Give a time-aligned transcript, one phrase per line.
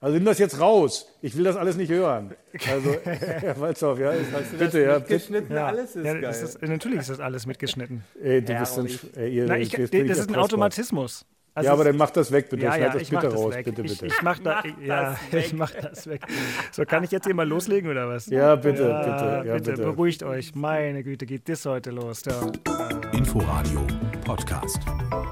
[0.00, 1.06] Also nimm das jetzt raus.
[1.22, 2.34] Ich will das alles nicht hören.
[2.70, 5.56] Also, Herr Walzhoff, ja, Hast du bitte, das ja, mitgeschnitten?
[5.56, 6.30] Ja, Alles ist ja, geil.
[6.30, 8.04] ist das, natürlich ist das alles mitgeschnitten.
[8.22, 10.36] Ey, du bist ein, ey, ihr, Na, ich, ich das ist ein.
[10.36, 11.24] Automatismus.
[11.54, 12.64] Also Ja, aber dann mach das weg, bitte.
[12.64, 13.64] ja, Schneid ja, das ich mach bitte das raus, weg.
[13.64, 14.06] bitte, ich, bitte.
[14.06, 16.20] Ich mach, da, Mach ja, das ich mach das weg.
[16.70, 18.26] So, kann ich jetzt hier mal loslegen oder was?
[18.26, 19.76] Ja, bitte, Ja, bitte, ja, bitte.
[19.82, 20.54] beruhigt euch.
[20.54, 22.22] Meine Güte, geht das heute los.
[22.26, 22.38] Ja.
[23.12, 23.80] Inforadio
[24.26, 24.80] Podcast.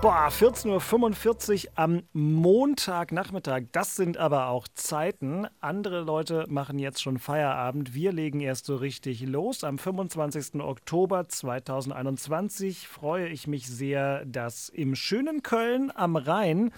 [0.03, 3.65] Boah, 14.45 Uhr am Montagnachmittag.
[3.73, 5.49] Das sind aber auch Zeiten.
[5.61, 7.95] Andere Leute machen jetzt schon Feierabend.
[7.95, 9.65] Wir legen erst so richtig los.
[9.65, 10.61] Am 25.
[10.61, 16.71] Oktober 2021 freue ich mich sehr, dass im schönen Köln am Rhein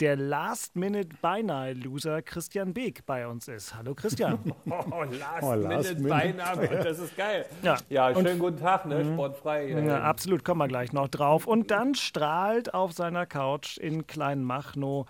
[0.00, 3.74] der Last-Minute-Beinahe-Loser Christian Beek bei uns ist.
[3.74, 4.38] Hallo Christian.
[4.66, 6.02] Oh, last, Oh, last.
[6.02, 7.44] Beinahe, das ist geil.
[7.62, 7.76] Ja.
[7.88, 9.04] Ja, Und- schönen guten Tag, ne?
[9.04, 9.66] Sportfrei.
[9.66, 11.46] äh, Ja, absolut, kommen wir gleich noch drauf.
[11.46, 15.06] Und dann strahlt auf seiner Couch in Kleinmachnow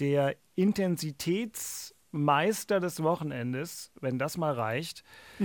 [0.00, 5.02] der Intensitätsmeister des Wochenendes, wenn das mal reicht.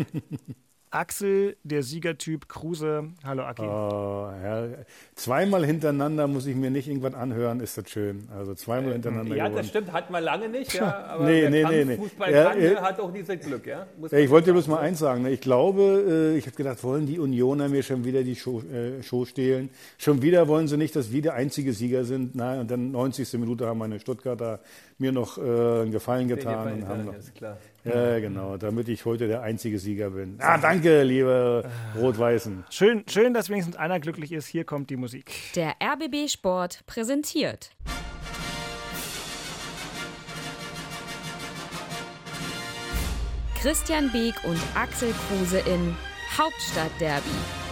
[0.90, 3.10] Axel, der Siegertyp Kruse.
[3.24, 3.62] Hallo Aki.
[3.64, 4.68] Oh, ja.
[5.16, 8.28] Zweimal hintereinander muss ich mir nicht irgendwas anhören, ist das schön.
[8.34, 9.58] Also zweimal hintereinander Ja, gewonnen.
[9.58, 11.06] das stimmt, hat man lange nicht, ja.
[11.10, 11.98] Aber Nee, nee, nee, nee.
[11.98, 13.86] Fußball Ja, kann, äh, der hat auch dieses Glück, ja.
[14.12, 15.24] Ja, ich wollte bloß mal eins sagen.
[15.24, 15.32] Ne?
[15.32, 19.04] Ich glaube, äh, ich habe gedacht, wollen die Unioner mir schon wieder die Show, äh,
[19.04, 19.70] Show stehlen?
[19.98, 22.36] Schon wieder wollen sie nicht, dass wir der einzige Sieger sind.
[22.36, 23.34] Nein, und dann 90.
[23.40, 24.62] Minute haben meine Stuttgarter
[25.00, 26.74] mir noch äh, einen Gefallen getan.
[26.74, 27.58] Und haben klar.
[27.84, 30.38] ja, genau, damit ich heute der einzige Sieger bin.
[30.40, 31.64] Ah, danke, liebe
[31.96, 32.66] Rot-Weißen.
[32.70, 34.48] Schön, schön, dass wenigstens einer glücklich ist.
[34.48, 35.32] Hier kommt die Musik.
[35.56, 37.72] Der RBB Sport präsentiert.
[43.62, 45.96] Christian Beek und Axel Kruse in
[46.38, 47.24] Hauptstadtderby,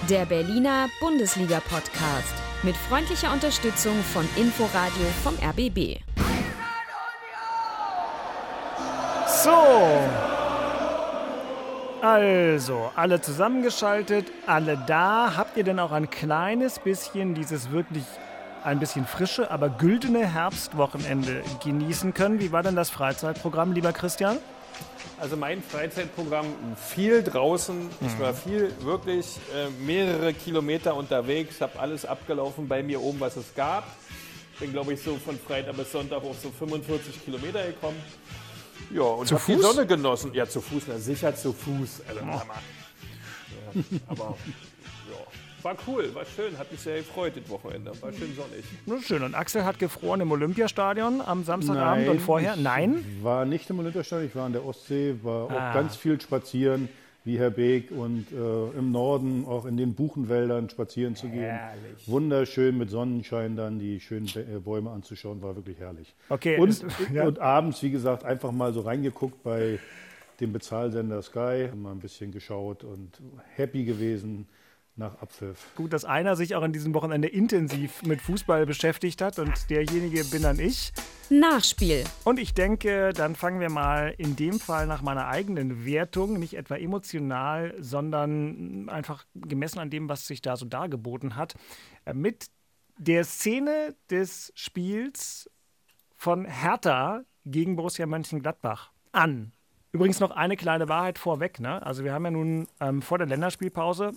[0.09, 2.33] der Berliner Bundesliga-Podcast.
[2.63, 5.99] Mit freundlicher Unterstützung von Inforadio vom RBB.
[9.45, 9.51] So.
[12.01, 15.33] Also, alle zusammengeschaltet, alle da.
[15.37, 18.05] Habt ihr denn auch ein kleines bisschen dieses wirklich
[18.63, 22.39] ein bisschen frische, aber güldene Herbstwochenende genießen können?
[22.39, 24.39] Wie war denn das Freizeitprogramm, lieber Christian?
[25.19, 26.47] Also mein Freizeitprogramm
[26.83, 27.87] viel draußen.
[28.01, 33.35] Ich war viel, wirklich äh, mehrere Kilometer unterwegs, habe alles abgelaufen bei mir oben, was
[33.35, 33.83] es gab.
[34.59, 38.01] Bin, glaube ich, so von Freitag bis Sonntag auf so 45 Kilometer gekommen.
[38.91, 39.61] Ja, und Zu habe die Fuß?
[39.75, 40.33] Sonne genossen.
[40.33, 42.01] Ja, zu Fuß, na sicher zu Fuß.
[42.07, 42.39] Also, Hammer.
[43.75, 44.35] ja, aber
[45.09, 47.91] ja, war cool, war schön, hat mich sehr gefreut das Wochenende.
[48.01, 48.63] War schön sonnig.
[48.85, 49.23] Nur schön.
[49.23, 52.53] Und Axel hat gefroren im Olympiastadion am Samstagabend und vorher?
[52.55, 53.03] ich Nein?
[53.21, 55.69] war nicht im Olympiastadion, ich war an der Ostsee, war Ah.
[55.69, 56.87] auch ganz viel spazieren,
[57.25, 61.41] wie Herr Beek, und äh, im Norden auch in den Buchenwäldern spazieren zu gehen.
[61.41, 62.07] Herrlich.
[62.07, 66.13] Wunderschön mit Sonnenschein dann die schönen äh, Bäume anzuschauen, war wirklich herrlich.
[66.29, 67.25] Okay, Und, es- ja.
[67.25, 69.79] und abends, wie gesagt, einfach mal so reingeguckt bei
[70.39, 73.09] dem Bezahlsender Sky, mal ein bisschen geschaut und
[73.55, 74.47] happy gewesen
[74.97, 75.75] nach Abpfiff.
[75.75, 80.23] Gut, dass einer sich auch an diesem Wochenende intensiv mit Fußball beschäftigt hat und derjenige
[80.25, 80.93] bin dann ich.
[81.29, 82.03] Nachspiel.
[82.23, 86.55] Und ich denke, dann fangen wir mal in dem Fall nach meiner eigenen Wertung, nicht
[86.55, 91.55] etwa emotional, sondern einfach gemessen an dem, was sich da so dargeboten hat,
[92.05, 92.47] äh, mit
[92.97, 95.49] der Szene des Spiels
[96.15, 99.51] von Hertha gegen Borussia Mönchengladbach an.
[99.91, 101.59] Übrigens noch eine kleine Wahrheit vorweg.
[101.59, 101.81] Ne?
[101.85, 104.11] Also wir haben ja nun ähm, vor der Länderspielpause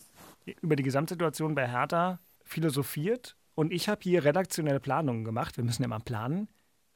[0.60, 5.56] über die Gesamtsituation bei Hertha philosophiert und ich habe hier redaktionelle Planungen gemacht.
[5.56, 6.48] Wir müssen ja mal planen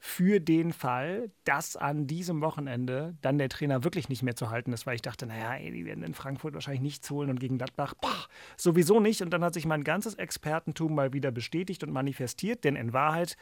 [0.05, 4.73] für den Fall, dass an diesem Wochenende dann der Trainer wirklich nicht mehr zu halten
[4.73, 7.57] ist, weil ich dachte, naja, ey, die werden in Frankfurt wahrscheinlich nichts holen und gegen
[7.57, 8.27] Gladbach boah,
[8.57, 9.21] sowieso nicht.
[9.21, 13.37] Und dann hat sich mein ganzes Expertentum mal wieder bestätigt und manifestiert, denn in Wahrheit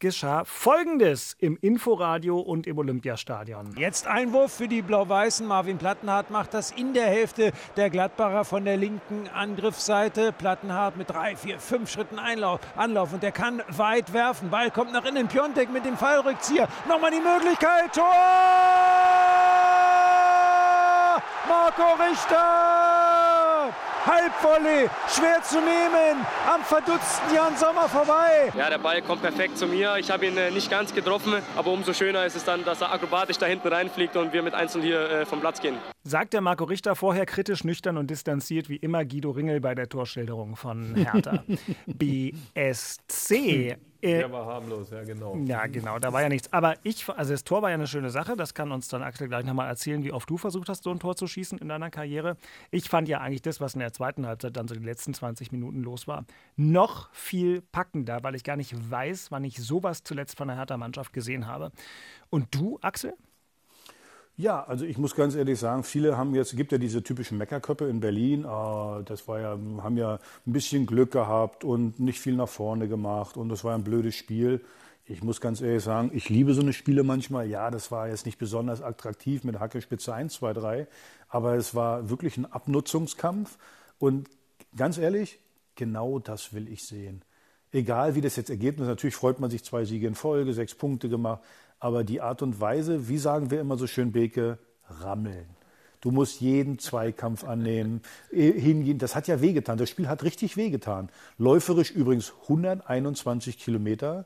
[0.00, 3.74] geschah Folgendes im Inforadio und im Olympiastadion.
[3.76, 5.46] Jetzt Einwurf für die Blau-Weißen.
[5.46, 10.32] Marvin Plattenhardt macht das in der Hälfte der Gladbacher von der linken Angriffsseite.
[10.32, 14.50] Plattenhardt mit drei, vier, fünf Schritten Einlauf, Anlauf und der kann weit werfen.
[14.50, 15.28] Ball kommt nach innen.
[15.28, 16.66] Piontek mit dem Fallrückzieher.
[16.88, 17.94] Nochmal die Möglichkeit.
[17.94, 18.04] Tor!
[21.48, 22.99] Marco Richter!
[24.06, 28.50] Halbvolley, schwer zu nehmen, am verdutzten Jan Sommer vorbei.
[28.56, 29.96] Ja, der Ball kommt perfekt zu mir.
[29.98, 32.92] Ich habe ihn äh, nicht ganz getroffen, aber umso schöner ist es dann, dass er
[32.92, 35.76] akrobatisch da hinten reinfliegt und wir mit Einzel hier äh, vom Platz gehen.
[36.02, 39.88] Sagt der Marco Richter vorher kritisch, nüchtern und distanziert wie immer Guido Ringel bei der
[39.88, 41.44] Torschilderung von Hertha.
[41.86, 43.76] BSC.
[44.02, 45.36] Äh, Der war harmlos, ja genau.
[45.36, 46.52] ja, genau, da war ja nichts.
[46.52, 48.36] Aber ich, also das Tor war ja eine schöne Sache.
[48.36, 50.98] Das kann uns dann Axel gleich nochmal erzählen, wie oft du versucht hast, so ein
[51.00, 52.36] Tor zu schießen in deiner Karriere.
[52.70, 55.52] Ich fand ja eigentlich das, was in der zweiten Halbzeit dann so die letzten 20
[55.52, 56.24] Minuten los war,
[56.56, 61.12] noch viel packender, weil ich gar nicht weiß, wann ich sowas zuletzt von der Hertha-Mannschaft
[61.12, 61.70] gesehen habe.
[62.30, 63.14] Und du, Axel?
[64.40, 67.86] Ja, also ich muss ganz ehrlich sagen, viele haben jetzt, gibt ja diese typischen Meckerköppe
[67.88, 69.50] in Berlin, ah, das war ja,
[69.82, 70.14] haben ja
[70.46, 74.14] ein bisschen Glück gehabt und nicht viel nach vorne gemacht und das war ein blödes
[74.14, 74.64] Spiel.
[75.04, 77.48] Ich muss ganz ehrlich sagen, ich liebe so eine Spiele manchmal.
[77.48, 80.86] Ja, das war jetzt nicht besonders attraktiv mit Hacke Spitze 1, 2, 3,
[81.28, 83.58] aber es war wirklich ein Abnutzungskampf
[83.98, 84.30] und
[84.74, 85.38] ganz ehrlich,
[85.74, 87.20] genau das will ich sehen.
[87.72, 91.10] Egal wie das jetzt Ergebnis, natürlich freut man sich zwei Siege in Folge, sechs Punkte
[91.10, 91.42] gemacht,
[91.80, 95.46] aber die Art und Weise, wie sagen wir immer so schön, Beke, rammeln.
[96.00, 98.98] Du musst jeden Zweikampf annehmen, äh, hingehen.
[98.98, 99.76] Das hat ja wehgetan.
[99.76, 101.10] Das Spiel hat richtig wehgetan.
[101.36, 104.24] Läuferisch übrigens 121 Kilometer,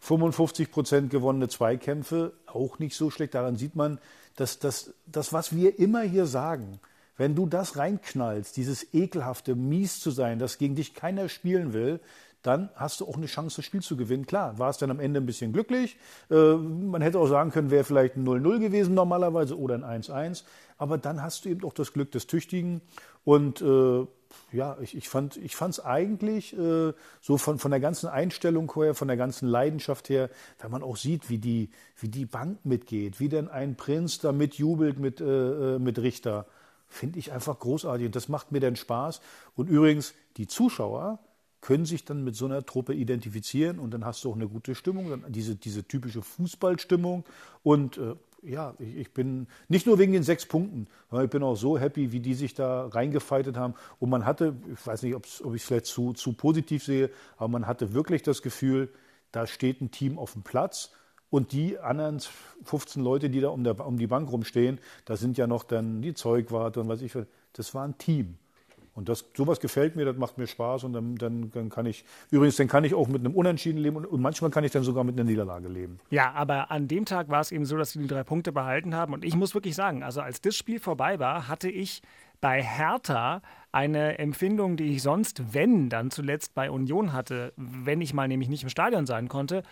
[0.00, 3.34] 55 Prozent gewonnene Zweikämpfe, auch nicht so schlecht.
[3.34, 3.98] Daran sieht man,
[4.36, 6.78] dass das, das, was wir immer hier sagen,
[7.16, 11.98] wenn du das reinknallst, dieses ekelhafte, mies zu sein, dass gegen dich keiner spielen will,
[12.42, 14.26] dann hast du auch eine Chance, das Spiel zu gewinnen.
[14.26, 15.96] Klar, war es dann am Ende ein bisschen glücklich.
[16.30, 20.44] Äh, man hätte auch sagen können, wäre vielleicht ein 0-0 gewesen normalerweise oder ein 1-1.
[20.76, 22.80] Aber dann hast du eben auch das Glück des Tüchtigen.
[23.24, 24.06] Und äh,
[24.52, 29.08] ja, ich, ich fand es eigentlich äh, so von, von der ganzen Einstellung her, von
[29.08, 30.30] der ganzen Leidenschaft her,
[30.60, 34.32] wenn man auch sieht, wie die, wie die Bank mitgeht, wie denn ein Prinz da
[34.32, 36.46] mitjubelt mit, äh, äh mit Richter,
[36.86, 38.06] finde ich einfach großartig.
[38.06, 39.20] Und das macht mir dann Spaß.
[39.56, 41.18] Und übrigens, die Zuschauer,
[41.68, 44.74] können sich dann mit so einer Truppe identifizieren und dann hast du auch eine gute
[44.74, 47.26] Stimmung, dann diese, diese typische Fußballstimmung.
[47.62, 51.42] Und äh, ja, ich, ich, bin nicht nur wegen den sechs Punkten, sondern ich bin
[51.42, 53.74] auch so happy, wie die sich da reingefeitet haben.
[53.98, 57.48] Und man hatte, ich weiß nicht, ob ich es vielleicht zu, zu positiv sehe, aber
[57.48, 58.90] man hatte wirklich das Gefühl,
[59.30, 60.92] da steht ein Team auf dem Platz.
[61.28, 62.20] Und die anderen
[62.64, 66.00] 15 Leute, die da um, der, um die Bank rumstehen, da sind ja noch dann
[66.00, 67.12] die Zeugwarte und was ich,
[67.52, 68.38] das war ein Team.
[68.98, 72.04] Und das, sowas gefällt mir, das macht mir Spaß und dann, dann, dann, kann ich,
[72.32, 74.82] übrigens, dann kann ich auch mit einem Unentschieden leben und, und, manchmal kann ich dann
[74.82, 76.00] sogar mit einer Niederlage leben.
[76.10, 78.96] Ja, aber an dem Tag war es eben so, dass sie die drei Punkte behalten
[78.96, 82.02] haben und ich muss wirklich sagen, also als das Spiel vorbei war, hatte ich
[82.40, 83.40] bei Hertha
[83.70, 88.48] eine Empfindung, die ich sonst, wenn, dann zuletzt bei Union hatte, wenn ich mal nämlich
[88.48, 89.62] nicht im Stadion sein konnte,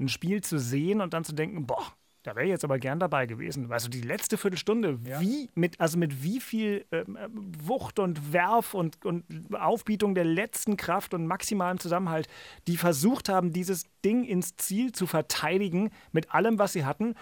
[0.00, 1.86] ein Spiel zu sehen und dann zu denken, boah,
[2.22, 3.68] da wäre ich jetzt aber gern dabei gewesen.
[3.68, 5.20] Weißt du, die letzte Viertelstunde, ja.
[5.20, 7.18] wie mit, also mit wie viel ähm,
[7.64, 9.24] Wucht und Werf und, und
[9.54, 12.28] Aufbietung der letzten Kraft und maximalem Zusammenhalt,
[12.68, 17.14] die versucht haben, dieses Ding ins Ziel zu verteidigen mit allem, was sie hatten.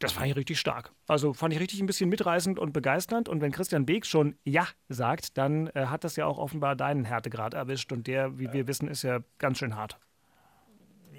[0.00, 0.92] Das fand ich richtig stark.
[1.08, 3.28] Also fand ich richtig ein bisschen mitreißend und begeisternd.
[3.28, 7.04] Und wenn Christian Beek schon Ja sagt, dann äh, hat das ja auch offenbar deinen
[7.04, 7.92] Härtegrad erwischt.
[7.92, 8.52] Und der, wie ja.
[8.52, 9.98] wir wissen, ist ja ganz schön hart.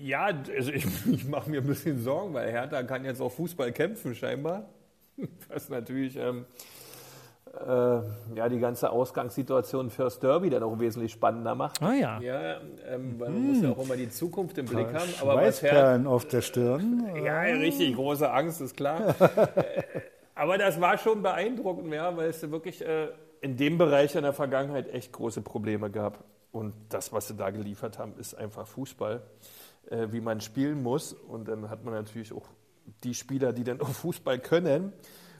[0.01, 0.25] Ja,
[0.55, 4.15] also ich, ich mache mir ein bisschen Sorgen, weil Hertha kann jetzt auch Fußball kämpfen
[4.15, 4.65] scheinbar.
[5.49, 6.45] Was natürlich ähm,
[7.53, 11.81] äh, ja, die ganze Ausgangssituation fürs Derby dann auch wesentlich spannender macht.
[11.81, 12.19] Ah ja.
[12.21, 13.47] Ja, ähm, weil man hm.
[13.47, 15.09] muss ja auch immer die Zukunft im Blick haben.
[15.21, 17.05] Aber Schweißperlen auf der Stirn.
[17.23, 19.15] Ja, richtig, große Angst, ist klar.
[20.35, 23.09] aber das war schon beeindruckend, ja, weil es wirklich äh,
[23.41, 26.23] in dem Bereich in der Vergangenheit echt große Probleme gab.
[26.51, 29.21] Und das, was sie da geliefert haben, ist einfach Fußball
[29.89, 31.13] äh, wie man spielen muss.
[31.13, 32.47] Und dann hat man natürlich auch
[33.03, 34.93] die Spieler, die dann auch Fußball können.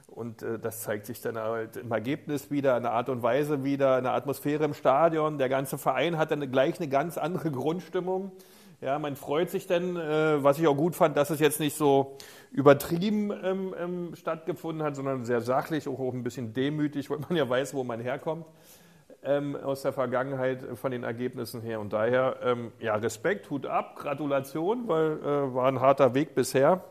[0.06, 3.64] Und äh, das zeigt sich dann halt im Ergebnis wieder, in der Art und Weise
[3.64, 5.38] wieder, in der Atmosphäre im Stadion.
[5.38, 8.32] Der ganze Verein hat dann gleich eine ganz andere Grundstimmung.
[8.80, 11.76] Ja, man freut sich dann, äh, was ich auch gut fand, dass es jetzt nicht
[11.76, 12.16] so
[12.50, 17.36] übertrieben ähm, ähm, stattgefunden hat, sondern sehr sachlich, auch, auch ein bisschen demütig, weil man
[17.36, 18.46] ja weiß, wo man herkommt
[19.22, 21.80] ähm, aus der Vergangenheit von den Ergebnissen her.
[21.80, 26.82] Und daher, ähm, ja, Respekt, Hut ab, Gratulation, weil äh, war ein harter Weg bisher.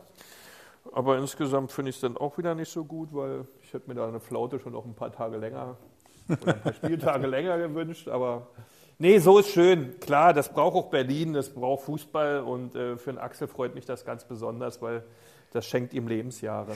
[0.92, 3.94] Aber insgesamt finde ich es dann auch wieder nicht so gut, weil ich hätte mir
[3.94, 5.76] da eine Flaute schon noch ein paar Tage länger
[6.28, 8.08] oder ein paar Spieltage länger gewünscht.
[8.08, 8.48] Aber
[8.98, 9.98] nee, so ist schön.
[10.00, 13.84] Klar, das braucht auch Berlin, das braucht Fußball und äh, für den Axel freut mich
[13.84, 15.04] das ganz besonders, weil
[15.52, 16.72] das schenkt ihm Lebensjahre.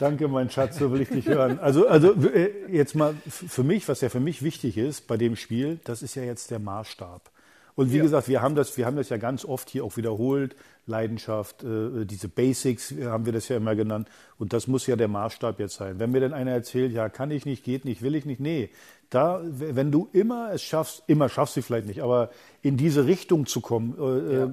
[0.00, 1.58] Danke, mein Schatz, so will ich dich hören.
[1.58, 5.36] Also, also äh, jetzt mal für mich, was ja für mich wichtig ist bei dem
[5.36, 7.30] Spiel, das ist ja jetzt der Maßstab.
[7.74, 8.02] Und wie ja.
[8.02, 10.56] gesagt, wir haben, das, wir haben das ja ganz oft hier auch wiederholt.
[10.86, 14.08] Leidenschaft, äh, diese Basics haben wir das ja immer genannt.
[14.38, 15.98] Und das muss ja der Maßstab jetzt sein.
[15.98, 18.70] Wenn mir dann einer erzählt, ja, kann ich nicht, geht nicht, will ich nicht, nee.
[19.10, 22.30] Da, wenn du immer es schaffst, immer schaffst du vielleicht nicht, aber
[22.62, 24.50] in diese Richtung zu kommen, äh, ja.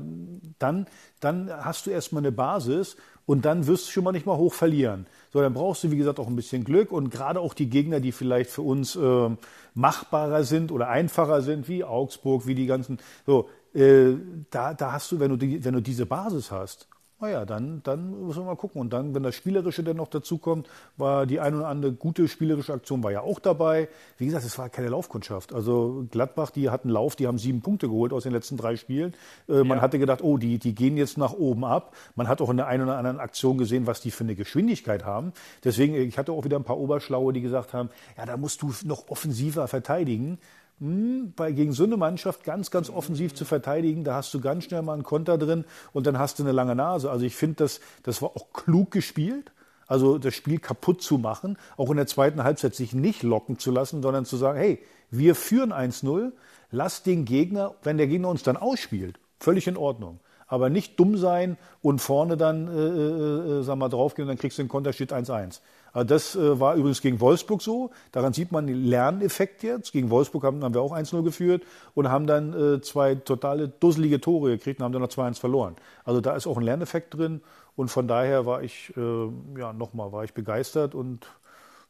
[0.60, 0.88] dann,
[1.22, 4.54] dann hast du erstmal eine Basis und dann wirst du schon mal nicht mal hoch
[4.54, 5.06] verlieren.
[5.38, 8.00] So, dann brauchst du, wie gesagt, auch ein bisschen Glück und gerade auch die Gegner,
[8.00, 9.29] die vielleicht für uns äh,
[9.75, 14.13] machbarer sind oder einfacher sind, wie Augsburg, wie die ganzen, so, äh,
[14.50, 16.88] da, da hast du, wenn du, die, wenn du diese Basis hast,
[17.20, 18.80] naja, dann, dann müssen wir mal gucken.
[18.80, 22.28] Und dann, wenn das Spielerische dann noch dazu kommt, war die ein oder andere gute
[22.28, 23.90] spielerische Aktion war ja auch dabei.
[24.18, 25.52] Wie gesagt, es war keine Laufkundschaft.
[25.52, 29.16] Also Gladbach, die hatten Lauf, die haben sieben Punkte geholt aus den letzten drei Spielen.
[29.50, 31.96] Äh, man hatte gedacht, oh, die, die gehen jetzt nach oben ab.
[32.16, 35.04] Man hat auch in der einen oder anderen Aktion gesehen, was die für eine Geschwindigkeit
[35.04, 35.34] haben.
[35.64, 38.72] Deswegen, ich hatte auch wieder ein paar Oberschlaue, die gesagt haben, ja, da musst du
[38.84, 40.38] noch offensiver verteidigen
[40.79, 44.65] hm, bei, gegen so eine Mannschaft ganz, ganz offensiv zu verteidigen, da hast du ganz
[44.65, 47.10] schnell mal einen Konter drin und dann hast du eine lange Nase.
[47.10, 49.51] Also ich finde, das, das war auch klug gespielt.
[49.88, 53.72] Also das Spiel kaputt zu machen, auch in der zweiten Halbzeit sich nicht locken zu
[53.72, 56.34] lassen, sondern zu sagen, hey, wir führen 1-0,
[56.72, 60.19] lass den Gegner, wenn der Gegner uns dann ausspielt, völlig in Ordnung.
[60.46, 64.39] Aber nicht dumm sein und vorne dann, äh, äh, äh sag mal, draufgehen und dann
[64.39, 65.62] kriegst du den Konter, steht 1-1.
[65.98, 67.92] Äh, das äh, war übrigens gegen Wolfsburg so.
[68.12, 69.92] Daran sieht man den Lerneffekt jetzt.
[69.92, 71.63] Gegen Wolfsburg haben, haben wir auch 1-0 geführt
[71.96, 75.75] und haben dann äh, zwei totale dusselige Tore gekriegt und haben dann noch 2-1 verloren.
[76.06, 77.42] Also da ist auch ein Lerneffekt drin
[77.75, 81.27] und von daher war ich, ja, nochmal, war ich begeistert und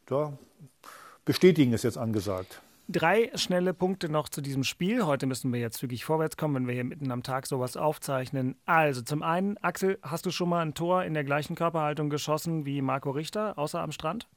[0.10, 0.34] ja,
[1.24, 2.62] bestätigen ist jetzt angesagt.
[2.90, 5.06] Drei schnelle Punkte noch zu diesem Spiel.
[5.06, 8.56] Heute müssen wir jetzt zügig vorwärts kommen, wenn wir hier mitten am Tag sowas aufzeichnen.
[8.66, 12.66] Also zum einen, Axel, hast du schon mal ein Tor in der gleichen Körperhaltung geschossen
[12.66, 14.30] wie Marco Richter, außer am Strand?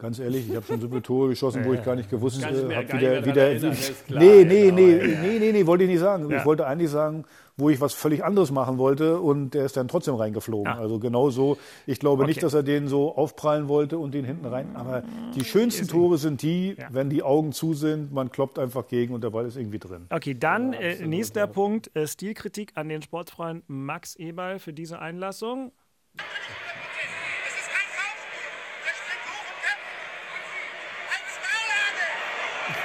[0.00, 2.56] Ganz ehrlich, ich habe schon so viele Tore geschossen, wo ich gar nicht gewusst habe,
[2.56, 3.76] äh, wieder, wieder, erinnern,
[4.08, 6.30] nee, nee, nee, nee, nee, nee, wollte ich nicht sagen.
[6.30, 6.38] Ja.
[6.38, 7.26] Ich wollte eigentlich sagen,
[7.58, 10.72] wo ich was völlig anderes machen wollte und der ist dann trotzdem reingeflogen.
[10.72, 10.78] Ja.
[10.78, 11.58] Also genau so.
[11.86, 12.30] Ich glaube okay.
[12.30, 14.74] nicht, dass er den so aufprallen wollte und den hinten rein.
[14.74, 15.02] Aber
[15.34, 16.88] die schönsten Tore sind die, ja.
[16.90, 20.06] wenn die Augen zu sind, man kloppt einfach gegen und der Ball ist irgendwie drin.
[20.08, 25.72] Okay, dann äh, nächster Punkt, äh, Stilkritik an den Sportfreund Max Eberl für diese Einlassung.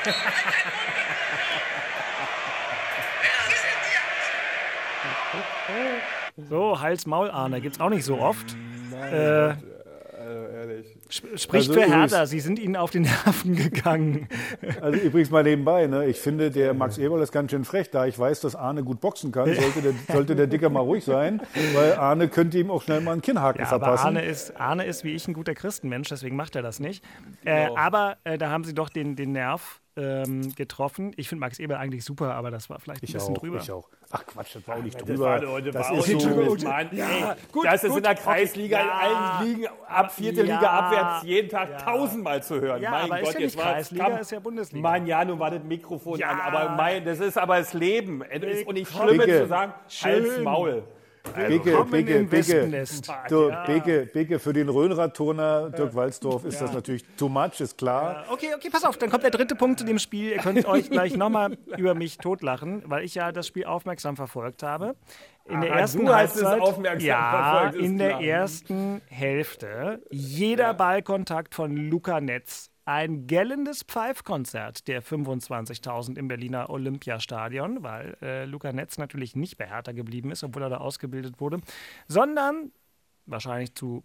[6.50, 8.55] so, Hals-Maul-Ahne gibt es auch nicht so oft.
[8.91, 9.55] Nein, äh,
[11.07, 14.27] Spricht also für Hertha, Sie sind Ihnen auf die Nerven gegangen.
[14.81, 16.07] Also übrigens mal nebenbei, ne?
[16.07, 19.01] ich finde, der Max Eberl ist ganz schön frech, da ich weiß, dass Arne gut
[19.01, 21.41] boxen kann, sollte der, sollte der Dicker mal ruhig sein,
[21.74, 24.07] weil Arne könnte ihm auch schnell mal einen Kinnhaken ja, verpassen.
[24.07, 27.03] Aber Arne ist, Arne ist wie ich ein guter Christenmensch, deswegen macht er das nicht.
[27.43, 27.77] Äh, genau.
[27.77, 31.13] aber äh, da haben Sie doch den, den Nerv ähm, getroffen.
[31.15, 33.59] Ich finde Max Eberl eigentlich super, aber das war vielleicht ein ich bisschen auch, drüber.
[33.59, 33.87] Ich auch.
[34.11, 35.25] Ach Quatsch, das war auch nicht das drüber.
[35.25, 36.63] War, das, das war ist so gut.
[36.63, 38.87] Mann, ja, gut, das ist gut, in der Kreisliga, okay.
[38.87, 41.77] in allen Ligen, ab vierte ja, Liga abwärts, jeden Tag ja.
[41.77, 42.81] tausendmal zu hören.
[42.81, 44.89] Ja, mein aber Gott, ist ja nicht Kreisliga, kam, ist ja Bundesliga.
[44.89, 48.21] Mann, ja, nun war das Mikrofon an, aber mein, das ist aber das Leben.
[48.21, 49.73] Es ist auch nicht schlimm zu sagen,
[50.03, 50.83] als Maul.
[51.34, 52.86] Also, Bicke, Bicke, Bicke,
[53.29, 53.63] du, ja.
[53.65, 55.96] Bicke, Bicke, für den Rhönradturner Dirk ja.
[55.96, 56.62] Walzdorf ist ja.
[56.62, 58.25] das natürlich too much, ist klar.
[58.25, 58.32] Ja.
[58.32, 60.32] Okay, okay, pass auf, dann kommt der dritte Punkt zu dem Spiel.
[60.32, 64.63] Ihr könnt euch gleich nochmal über mich totlachen, weil ich ja das Spiel aufmerksam verfolgt
[64.63, 64.96] habe.
[65.48, 73.25] In der ersten Halbzeit, ja, in der ersten Hälfte jeder Ballkontakt von Luca Netz ein
[73.25, 79.91] gellendes Pfeifkonzert der 25.000 im Berliner Olympiastadion, weil äh, Luca Netz natürlich nicht bei Hertha
[79.91, 81.61] geblieben ist, obwohl er da ausgebildet wurde,
[82.07, 82.71] sondern
[83.25, 84.03] wahrscheinlich zu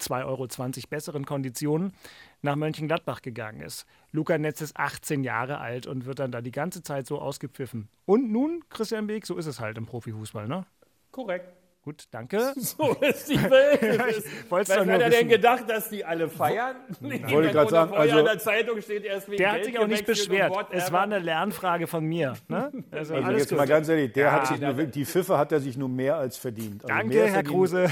[0.00, 0.48] 2,20 Euro
[0.88, 1.92] besseren Konditionen
[2.40, 3.84] nach Mönchengladbach gegangen ist.
[4.12, 7.88] Luca Netz ist 18 Jahre alt und wird dann da die ganze Zeit so ausgepfiffen.
[8.06, 10.64] Und nun, Christian Beek, so ist es halt im Profifußball, ne?
[11.10, 11.59] Korrekt.
[11.90, 12.52] Gut, danke.
[12.60, 14.24] So ist die Welt.
[14.48, 16.76] Was hat er denn gedacht, dass die alle feiern?
[17.02, 19.88] Ich wollte gerade sagen, also in der Zeitung steht erst wegen Der hat sich auch
[19.88, 20.52] nicht beschwert.
[20.70, 22.34] Es war eine Lernfrage von mir.
[22.48, 22.70] Ne?
[22.92, 23.58] Also, also jetzt gut.
[23.58, 26.16] mal ganz ehrlich, der ja, hat sich nur, die Pfiffe hat er sich nur mehr
[26.16, 26.84] als verdient.
[26.84, 27.88] Also danke, Herr Kruse.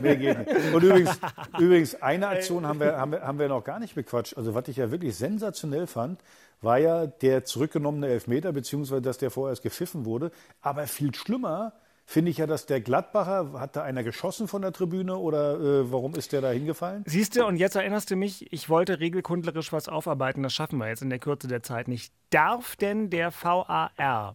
[0.00, 0.74] Mehr geht nicht.
[0.74, 1.20] Und übrigens,
[1.58, 4.36] übrigens eine Aktion haben wir, haben, wir, haben wir noch gar nicht bequatscht.
[4.36, 6.20] Also was ich ja wirklich sensationell fand,
[6.60, 10.32] war ja der zurückgenommene Elfmeter, beziehungsweise dass der vorerst gepfiffen wurde.
[10.60, 11.72] Aber viel schlimmer
[12.12, 15.90] finde ich ja, dass der Gladbacher, hat da einer geschossen von der Tribüne oder äh,
[15.90, 17.04] warum ist der da hingefallen?
[17.06, 20.88] Siehst du, und jetzt erinnerst du mich, ich wollte regelkundlerisch was aufarbeiten, das schaffen wir
[20.88, 22.12] jetzt in der Kürze der Zeit nicht.
[22.30, 24.34] Darf denn der VAR,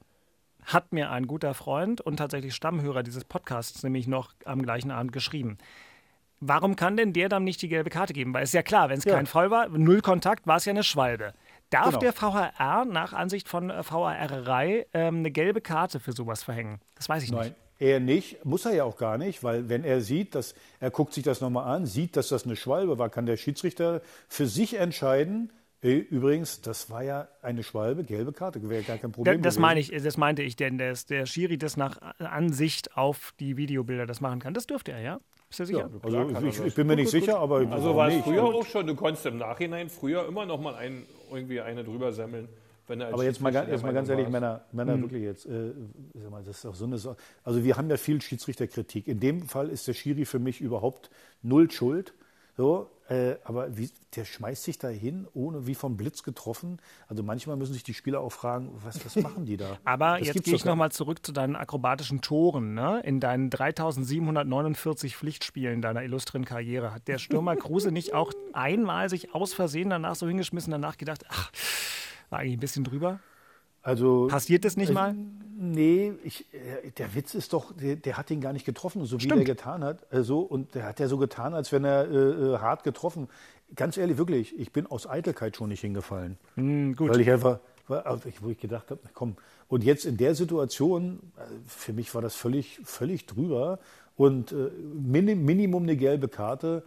[0.63, 5.13] hat mir ein guter Freund und tatsächlich Stammhörer dieses Podcasts nämlich noch am gleichen Abend
[5.13, 5.57] geschrieben,
[6.39, 8.33] warum kann denn der dann nicht die gelbe Karte geben?
[8.33, 9.15] Weil es ist ja klar, wenn es ja.
[9.15, 11.33] kein Foul war, null Kontakt, war es ja eine Schwalbe.
[11.69, 11.99] Darf genau.
[11.99, 16.79] der VHR nach Ansicht von äh, VHR-Rei ähm, eine gelbe Karte für sowas verhängen?
[16.95, 17.47] Das weiß ich Nein.
[17.47, 17.55] nicht.
[17.79, 21.13] Er nicht, muss er ja auch gar nicht, weil wenn er sieht, dass er guckt
[21.13, 24.75] sich das nochmal an, sieht, dass das eine Schwalbe war, kann der Schiedsrichter für sich
[24.79, 25.51] entscheiden.
[25.83, 29.43] Äh, übrigens, das war ja eine Schwalbe, gelbe Karte, wäre gar kein Problem.
[29.43, 33.33] Das, das meine ich, das meinte ich, denn der, der Schiri das nach Ansicht auf
[33.39, 34.55] die Videobilder das machen kann.
[34.55, 35.19] Das dürfte er, ja?
[35.47, 35.89] Bist du sicher?
[36.09, 38.85] Ja, also ich, ich, bin mir nicht sicher, aber also war es früher auch schon.
[38.87, 42.49] Du konntest im Nachhinein früher immer noch mal ein, irgendwie eine drüber semmeln.
[42.89, 45.01] Aber jetzt mal, jetzt mal ganz ehrlich, Männer, Männer hm.
[45.01, 45.73] wirklich jetzt, äh,
[46.13, 47.17] sag mal, das ist auch so eine Sache.
[47.43, 49.07] Also wir haben ja viel Schiedsrichterkritik.
[49.07, 51.09] In dem Fall ist der Schiri für mich überhaupt
[51.41, 52.13] null schuld.
[52.57, 56.79] So, äh, aber wie, der schmeißt sich da hin, ohne wie vom Blitz getroffen.
[57.07, 59.77] Also manchmal müssen sich die Spieler auch fragen, was, was machen die da?
[59.85, 62.73] aber das jetzt gehe ich nochmal zurück zu deinen akrobatischen Toren.
[62.73, 63.01] Ne?
[63.05, 69.35] In deinen 3749 Pflichtspielen deiner illustren Karriere hat der Stürmer Kruse nicht auch einmal sich
[69.35, 71.51] aus Versehen danach so hingeschmissen, danach gedacht, ach,
[72.29, 73.19] war eigentlich ein bisschen drüber?
[73.81, 75.15] Also, Passiert das nicht äh, mal?
[75.59, 79.19] Nee, ich, äh, der Witz ist doch, der, der, hat ihn gar nicht getroffen, so
[79.21, 80.05] wie er getan hat.
[80.11, 83.29] Also, und der hat ja so getan, als wenn er äh, äh, hart getroffen.
[83.75, 86.37] Ganz ehrlich, wirklich, ich bin aus Eitelkeit schon nicht hingefallen.
[86.55, 87.09] Mm, gut.
[87.09, 89.37] Weil ich einfach, wo ich gedacht habe, komm.
[89.69, 91.19] Und jetzt in der Situation,
[91.65, 93.79] für mich war das völlig, völlig drüber.
[94.17, 96.83] Und äh, Minimum eine gelbe Karte.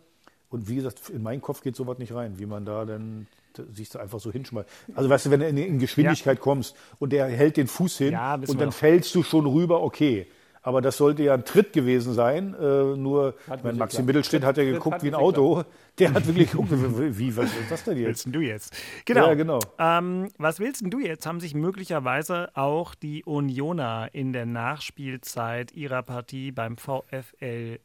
[0.50, 3.26] Und wie gesagt, in meinen Kopf geht sowas nicht rein, wie man da dann
[3.72, 4.70] siehst du einfach so hinschmeißen.
[4.94, 6.42] Also weißt du, wenn du in, in Geschwindigkeit ja.
[6.42, 10.26] kommst und der hält den Fuß hin ja, und dann fällst du schon rüber, okay.
[10.62, 12.54] Aber das sollte ja ein Tritt gewesen sein.
[12.54, 15.64] Äh, nur, mein Maxi Mittelstädt hat ja geguckt hat wie ein Auto.
[15.98, 18.26] Der hat wirklich geguckt, wie, was ist das denn jetzt?
[18.26, 18.76] Willst du jetzt?
[19.06, 19.28] Genau.
[19.28, 19.58] Ja, genau.
[19.78, 21.26] Ähm, was willst du jetzt?
[21.26, 27.78] Haben sich möglicherweise auch die Unioner in der Nachspielzeit ihrer Partie beim VfL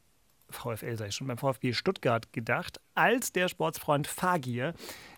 [0.48, 4.74] VfL sei schon beim VfB Stuttgart gedacht, als der Sportsfreund Fagir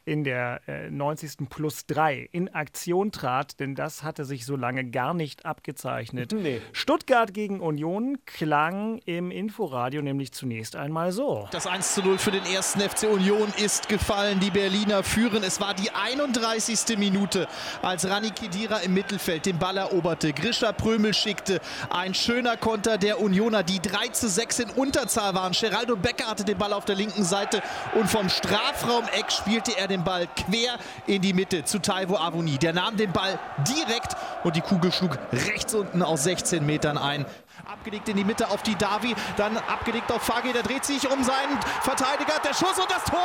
[0.08, 1.50] in der äh, 90.
[1.50, 6.34] plus 3 in Aktion trat, denn das hatte sich so lange gar nicht abgezeichnet.
[6.48, 6.62] Nee.
[6.72, 11.48] Stuttgart gegen Union klang im Inforadio nämlich zunächst einmal so.
[11.52, 14.40] Das 1 zu 0 für den ersten FC Union ist gefallen.
[14.40, 15.44] Die Berliner führen.
[15.44, 16.98] Es war die 31.
[16.98, 17.48] Minute,
[17.82, 20.32] als Rani Kedira im Mittelfeld den Ball eroberte.
[20.32, 21.60] Grisha Prömel schickte.
[21.90, 25.54] Ein schöner Konter der Unioner, die 3 zu 6 in Unterzahl waren.
[25.54, 27.62] Geraldo Becker hatte den Ball auf der linken Seite
[27.96, 30.78] und vom Strafraum-Eck spielte er den den Ball quer
[31.08, 32.58] in die Mitte zu Taiwo Avoni.
[32.58, 37.26] Der nahm den Ball direkt und die Kugel schlug rechts unten aus 16 Metern ein.
[37.66, 41.22] Abgelegt in die Mitte auf die Davi, dann abgelegt auf Fagi, der dreht sich um
[41.24, 43.20] seinen Verteidiger, der Schuss und das Tor!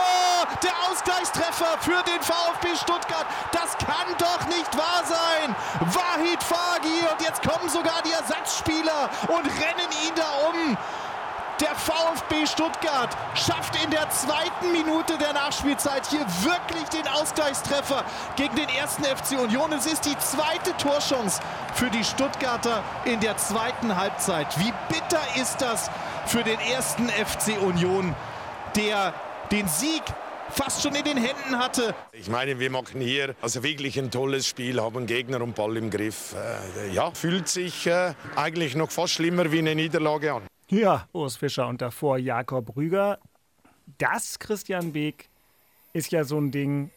[0.63, 3.27] Der Ausgleichstreffer für den VfB Stuttgart.
[3.53, 5.55] Das kann doch nicht wahr sein!
[5.81, 10.77] Wahid Fagi und jetzt kommen sogar die Ersatzspieler und rennen ihn da um.
[11.61, 18.05] Der VfB Stuttgart schafft in der zweiten Minute der Nachspielzeit hier wirklich den Ausgleichstreffer
[18.37, 19.73] gegen den ersten FC Union.
[19.73, 21.41] Es ist die zweite Torchance
[21.75, 24.59] für die Stuttgarter in der zweiten Halbzeit.
[24.59, 25.91] Wie bitter ist das
[26.27, 28.15] für den ersten FC Union,
[28.75, 29.15] der
[29.51, 30.03] den Sieg
[30.51, 31.95] fast schon in den Händen hatte.
[32.13, 35.91] Ich meine, wir machen hier also wirklich ein tolles Spiel, haben Gegner und Ball im
[35.91, 36.35] Griff.
[36.35, 40.43] Äh, ja, fühlt sich äh, eigentlich noch fast schlimmer wie eine Niederlage an.
[40.73, 43.19] Ja, Urs Fischer und davor Jakob Rüger.
[43.99, 45.29] Das, Christian Beek,
[45.93, 46.91] ist ja so ein Ding,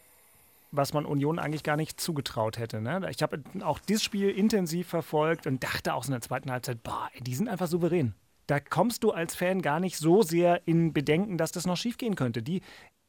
[0.72, 2.80] was man Union eigentlich gar nicht zugetraut hätte.
[2.80, 3.06] Ne?
[3.12, 6.84] Ich habe auch dieses Spiel intensiv verfolgt und dachte auch so in der zweiten Halbzeit,
[6.84, 8.16] boah, die sind einfach souverän.
[8.48, 12.16] Da kommst du als Fan gar nicht so sehr in Bedenken, dass das noch schiefgehen
[12.16, 12.42] könnte.
[12.42, 12.62] Die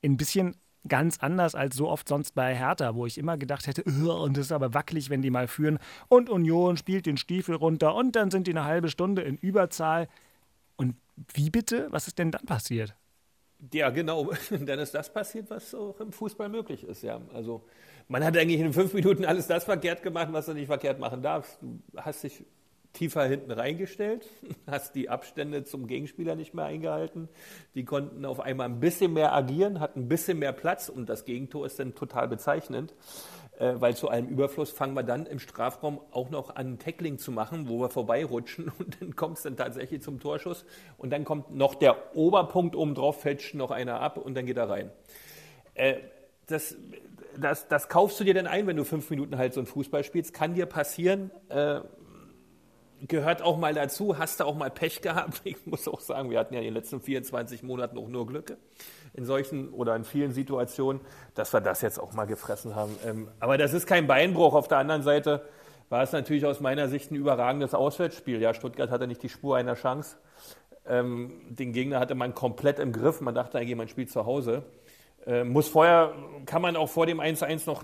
[0.04, 0.56] ein bisschen
[0.88, 4.46] ganz anders als so oft sonst bei Hertha, wo ich immer gedacht hätte, und es
[4.46, 5.78] ist aber wackelig, wenn die mal führen.
[6.08, 10.08] Und Union spielt den Stiefel runter und dann sind die eine halbe Stunde in Überzahl.
[10.76, 10.94] Und
[11.34, 11.88] wie bitte?
[11.90, 12.94] Was ist denn dann passiert?
[13.72, 14.30] Ja, genau.
[14.50, 17.02] Dann ist das passiert, was auch im Fußball möglich ist.
[17.02, 17.64] Ja, also
[18.06, 21.22] man hat eigentlich in fünf Minuten alles das verkehrt gemacht, was du nicht verkehrt machen
[21.22, 21.58] darfst.
[21.62, 22.44] Du hast dich
[22.92, 24.26] tiefer hinten reingestellt,
[24.66, 27.28] hast die Abstände zum Gegenspieler nicht mehr eingehalten.
[27.74, 31.24] Die konnten auf einmal ein bisschen mehr agieren, hatten ein bisschen mehr Platz und das
[31.24, 32.94] Gegentor ist dann total bezeichnend
[33.58, 37.68] weil zu allem Überfluss fangen wir dann im Strafraum auch noch an Tackling zu machen,
[37.68, 40.64] wo wir vorbeirutschen und dann kommt es dann tatsächlich zum Torschuss
[40.98, 44.56] und dann kommt noch der Oberpunkt oben drauf, fälscht noch einer ab und dann geht
[44.56, 44.90] er rein.
[45.74, 45.96] Äh,
[46.46, 46.76] das,
[47.36, 50.04] das, das kaufst du dir dann ein, wenn du fünf Minuten halt so ein Fußball
[50.04, 51.30] spielst, kann dir passieren.
[53.00, 55.42] Äh, gehört auch mal dazu, hast du auch mal Pech gehabt.
[55.44, 58.56] Ich muss auch sagen, wir hatten ja in den letzten 24 Monaten auch nur Glück
[59.14, 61.00] in solchen oder in vielen Situationen,
[61.34, 62.96] dass wir das jetzt auch mal gefressen haben.
[63.04, 64.54] Ähm, aber das ist kein Beinbruch.
[64.54, 65.46] Auf der anderen Seite
[65.88, 68.40] war es natürlich aus meiner Sicht ein überragendes Auswärtsspiel.
[68.40, 70.16] Ja, Stuttgart hatte nicht die Spur einer Chance.
[70.86, 73.20] Ähm, den Gegner hatte man komplett im Griff.
[73.20, 74.64] Man dachte eigentlich, man spielt zu Hause.
[75.26, 76.14] Äh, muss vorher,
[76.46, 77.82] kann man auch vor dem 1-1 noch,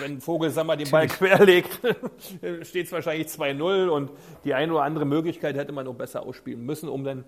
[0.00, 1.78] wenn Vogelsammer den Ball querlegt,
[2.62, 4.10] steht es wahrscheinlich 2-0 und
[4.44, 7.24] die eine oder andere Möglichkeit hätte man auch besser ausspielen müssen, um dann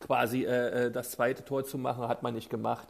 [0.00, 2.88] quasi äh, äh, das zweite Tor zu machen, hat man nicht gemacht.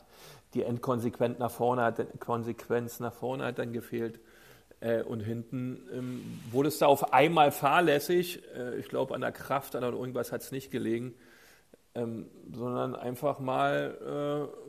[0.55, 4.21] Die Endkonsequenz nach vorne hat, Konsequenz nach vorne hat dann gefehlt.
[4.81, 8.42] Äh, und hinten ähm, wurde es da auf einmal fahrlässig.
[8.57, 11.14] Äh, ich glaube, an der Kraft, an irgendwas hat es nicht gelegen.
[11.95, 14.62] Ähm, sondern einfach mal äh,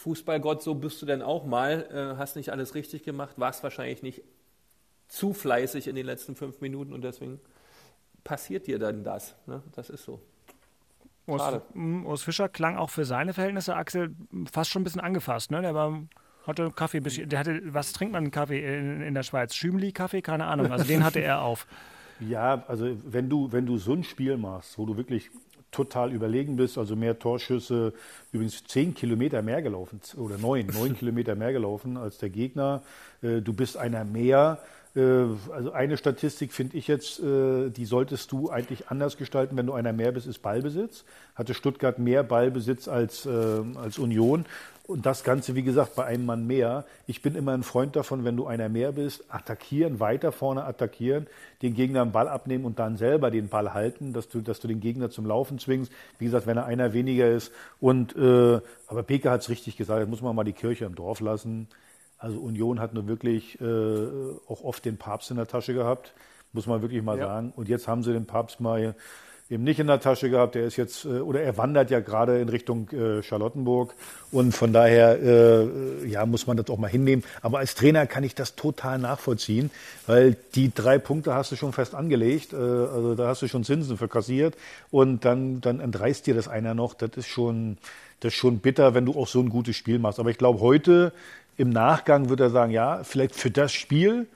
[0.00, 4.02] Fußballgott, so bist du denn auch mal, äh, hast nicht alles richtig gemacht, warst wahrscheinlich
[4.02, 4.22] nicht
[5.08, 7.40] zu fleißig in den letzten fünf Minuten und deswegen
[8.24, 9.36] passiert dir dann das.
[9.46, 9.62] Ne?
[9.74, 10.20] Das ist so.
[11.26, 14.16] Urs, Urs Fischer klang auch für seine Verhältnisse, Axel,
[14.50, 15.50] fast schon ein bisschen angefasst.
[15.50, 15.62] Ne?
[15.62, 16.02] Der war,
[16.46, 19.54] hatte Kaffee, der hatte, was trinkt man Kaffee in, in der Schweiz?
[19.54, 20.22] Schümli-Kaffee?
[20.22, 20.72] Keine Ahnung.
[20.72, 21.66] Also den hatte er auf.
[22.20, 25.30] Ja, also wenn du, wenn du so ein Spiel machst, wo du wirklich
[25.70, 27.92] total überlegen bist, also mehr Torschüsse,
[28.32, 32.82] übrigens zehn Kilometer mehr gelaufen oder neun, neun Kilometer mehr gelaufen als der Gegner.
[33.22, 34.58] Äh, du bist einer mehr.
[34.96, 35.00] Äh,
[35.52, 39.72] also eine Statistik finde ich jetzt, äh, die solltest du eigentlich anders gestalten, wenn du
[39.72, 41.04] einer mehr bist, ist Ballbesitz.
[41.34, 44.44] Hatte Stuttgart mehr Ballbesitz als, als Union.
[44.90, 46.84] Und das Ganze, wie gesagt, bei einem Mann mehr.
[47.06, 51.28] Ich bin immer ein Freund davon, wenn du einer mehr bist, attackieren, weiter vorne attackieren,
[51.62, 54.66] den Gegner den Ball abnehmen und dann selber den Ball halten, dass du, dass du
[54.66, 55.92] den Gegner zum Laufen zwingst.
[56.18, 57.52] Wie gesagt, wenn er einer weniger ist.
[57.78, 60.96] Und äh, aber Peke hat es richtig gesagt, jetzt muss man mal die Kirche im
[60.96, 61.68] Dorf lassen.
[62.18, 63.64] Also Union hat nur wirklich äh,
[64.48, 66.14] auch oft den Papst in der Tasche gehabt,
[66.52, 67.28] muss man wirklich mal ja.
[67.28, 67.52] sagen.
[67.54, 68.96] Und jetzt haben sie den Papst mal
[69.50, 70.54] eben nicht in der Tasche gehabt.
[70.54, 73.94] Der ist jetzt, äh, oder er wandert ja gerade in Richtung äh, Charlottenburg.
[74.30, 77.24] Und von daher, äh, ja, muss man das auch mal hinnehmen.
[77.42, 79.70] Aber als Trainer kann ich das total nachvollziehen,
[80.06, 82.52] weil die drei Punkte hast du schon fest angelegt.
[82.52, 84.54] Äh, also da hast du schon Zinsen für kassiert.
[84.90, 86.94] Und dann, dann entreißt dir das einer noch.
[86.94, 87.76] Das ist schon,
[88.20, 90.20] das ist schon bitter, wenn du auch so ein gutes Spiel machst.
[90.20, 91.12] Aber ich glaube, heute
[91.56, 94.26] im Nachgang wird er sagen, ja, vielleicht für das Spiel,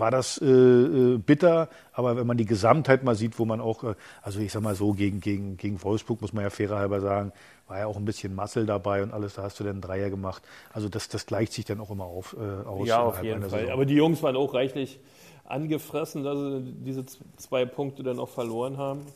[0.00, 3.84] war das äh, äh, bitter, aber wenn man die Gesamtheit mal sieht, wo man auch,
[3.84, 7.00] äh, also ich sag mal so, gegen, gegen, gegen Wolfsburg muss man ja fairer halber
[7.00, 7.32] sagen,
[7.68, 10.42] war ja auch ein bisschen Muscle dabei und alles, da hast du dann Dreier gemacht.
[10.72, 12.88] Also das, das gleicht sich dann auch immer auf, äh, aus.
[12.88, 13.60] Ja, auf jeden Fall.
[13.60, 13.72] Saison.
[13.72, 14.98] Aber die Jungs waren auch reichlich
[15.44, 17.04] angefressen, dass sie diese
[17.36, 19.06] zwei Punkte dann auch verloren haben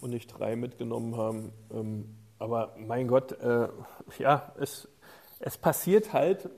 [0.00, 1.52] und nicht drei mitgenommen haben.
[1.72, 3.68] Ähm, aber mein Gott, äh,
[4.18, 4.88] ja, es,
[5.40, 6.48] es passiert halt,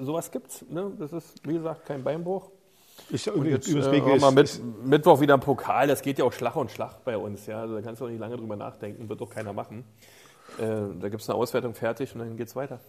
[0.00, 0.64] sowas gibt's.
[0.68, 0.92] Ne?
[0.98, 2.50] Das ist, wie gesagt, kein Beinbruch.
[3.10, 6.56] Ist ja übrigens äh, mal mit, Mittwoch wieder ein Pokal, das geht ja auch Schlag
[6.56, 7.46] und Schlag bei uns.
[7.46, 7.60] Ja?
[7.60, 9.84] Also da kannst du auch nicht lange drüber nachdenken, wird doch keiner machen.
[10.58, 10.64] Äh,
[11.00, 12.80] da gibt es eine Auswertung fertig und dann geht es weiter.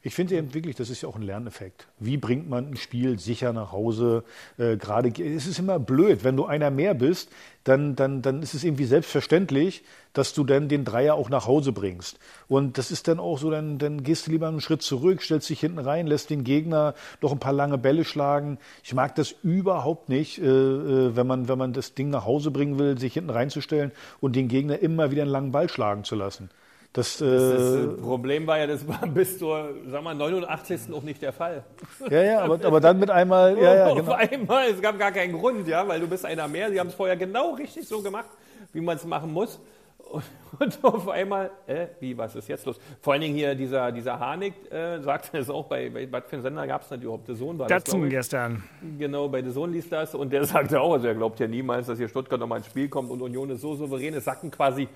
[0.00, 1.88] Ich finde eben wirklich, das ist ja auch ein Lerneffekt.
[1.98, 4.22] Wie bringt man ein Spiel sicher nach Hause?
[4.56, 7.30] Äh, Gerade es ist immer blöd, wenn du einer mehr bist,
[7.64, 11.72] dann, dann, dann ist es irgendwie selbstverständlich, dass du dann den Dreier auch nach Hause
[11.72, 12.20] bringst.
[12.46, 15.50] Und das ist dann auch so, dann, dann gehst du lieber einen Schritt zurück, stellst
[15.50, 18.58] dich hinten rein, lässt den Gegner noch ein paar lange Bälle schlagen.
[18.84, 22.52] Ich mag das überhaupt nicht, äh, äh wenn, man, wenn man das Ding nach Hause
[22.52, 26.14] bringen will, sich hinten reinzustellen und den Gegner immer wieder einen langen Ball schlagen zu
[26.14, 26.50] lassen.
[26.98, 30.92] Das, das, das, äh, Problem war ja, das war bis zur sag mal, 89.
[30.92, 31.62] auch nicht der Fall.
[32.10, 33.56] Ja, ja, aber, aber dann mit einmal.
[33.56, 34.10] Ja, ja, genau.
[34.10, 36.70] Auf einmal, es gab gar keinen Grund, ja, weil du bist einer mehr.
[36.70, 38.30] Sie haben es vorher genau richtig so gemacht,
[38.72, 39.60] wie man es machen muss.
[39.98, 40.24] Und,
[40.58, 42.80] und, auf einmal, äh, wie, was ist jetzt los?
[43.00, 46.36] Vor allen Dingen hier dieser, dieser Harnik äh, sagte es auch, bei, bei was für
[46.36, 47.28] einen Sender gab es denn überhaupt?
[47.28, 48.64] Der Sohn war das, gestern.
[48.98, 51.86] Genau, bei der Sohn liest das und der sagte auch, also er glaubt ja niemals,
[51.86, 54.14] dass hier Stuttgart nochmal ins Spiel kommt und Union ist so souverän.
[54.14, 54.88] Es sagten quasi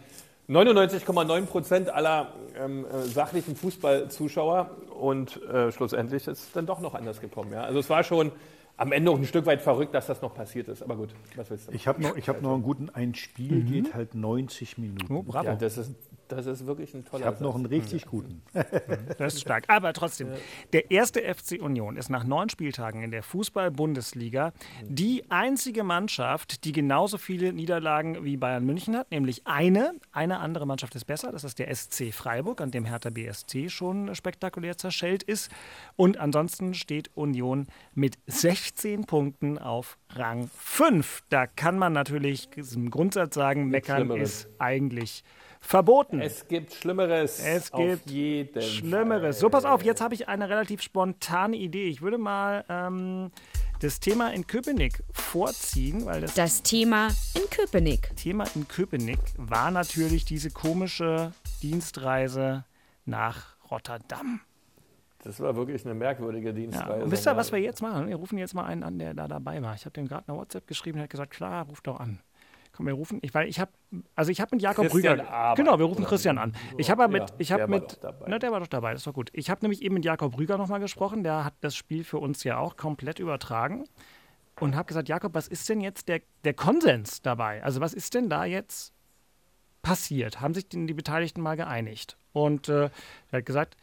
[0.48, 6.94] 99,9 Prozent aller ähm, äh, sachlichen Fußballzuschauer und äh, schlussendlich ist es dann doch noch
[6.94, 7.52] anders gekommen.
[7.52, 7.62] Ja?
[7.62, 8.32] Also es war schon
[8.76, 10.82] am Ende auch ein Stück weit verrückt, dass das noch passiert ist.
[10.82, 11.72] Aber gut, was willst du?
[11.72, 13.66] Ich habe noch, hab noch einen guten, ein Spiel mhm.
[13.66, 15.14] geht halt 90 Minuten.
[15.14, 15.46] Oh, bravo.
[15.46, 15.92] Ja, das ist
[16.32, 18.42] das ist wirklich ein toller Ich habe noch einen richtig guten.
[19.18, 19.64] Das ist stark.
[19.68, 20.28] Aber trotzdem,
[20.72, 26.72] der erste FC Union ist nach neun Spieltagen in der Fußball-Bundesliga die einzige Mannschaft, die
[26.72, 29.92] genauso viele Niederlagen wie Bayern München hat, nämlich eine.
[30.12, 34.14] Eine andere Mannschaft ist besser, das ist der SC Freiburg, an dem Hertha BSC schon
[34.14, 35.50] spektakulär zerschellt ist.
[35.96, 41.22] Und ansonsten steht Union mit 16 Punkten auf Rang 5.
[41.28, 45.24] Da kann man natürlich im Grundsatz sagen, meckern ist eigentlich
[45.62, 46.20] verboten.
[46.20, 47.38] Es gibt Schlimmeres.
[47.38, 49.38] Es gibt Schlimmeres.
[49.38, 51.88] So, pass auf, jetzt habe ich eine relativ spontane Idee.
[51.88, 53.30] Ich würde mal ähm,
[53.80, 56.34] das Thema in Köpenick vorziehen, weil das.
[56.34, 58.14] Das Thema in Köpenick.
[58.16, 62.64] Thema in Köpenick war natürlich diese komische Dienstreise
[63.06, 64.40] nach Rotterdam.
[65.24, 66.98] Das war wirklich eine merkwürdige Dienstreise.
[66.98, 68.08] Ja, und wisst ihr, was wir jetzt machen?
[68.08, 69.74] Wir rufen jetzt mal einen an, der da dabei war.
[69.74, 72.18] Ich habe dem gerade eine WhatsApp geschrieben und hat gesagt, klar, ruf doch an.
[72.82, 73.70] Komm, wir rufen, ich, weil ich habe,
[74.16, 76.52] also ich habe mit Jakob Christian Rüger, Abend, genau, wir rufen Christian an.
[76.78, 79.30] Ich habe mit, ja, ich habe mit, ne, der war doch dabei, das war gut.
[79.32, 82.42] Ich habe nämlich eben mit Jakob Rüger nochmal gesprochen, der hat das Spiel für uns
[82.42, 83.84] ja auch komplett übertragen
[84.58, 87.62] und habe gesagt, Jakob, was ist denn jetzt der, der Konsens dabei?
[87.62, 88.92] Also was ist denn da jetzt
[89.82, 90.40] passiert?
[90.40, 92.16] Haben sich die, die Beteiligten mal geeinigt?
[92.32, 92.90] Und äh,
[93.30, 93.76] er hat gesagt,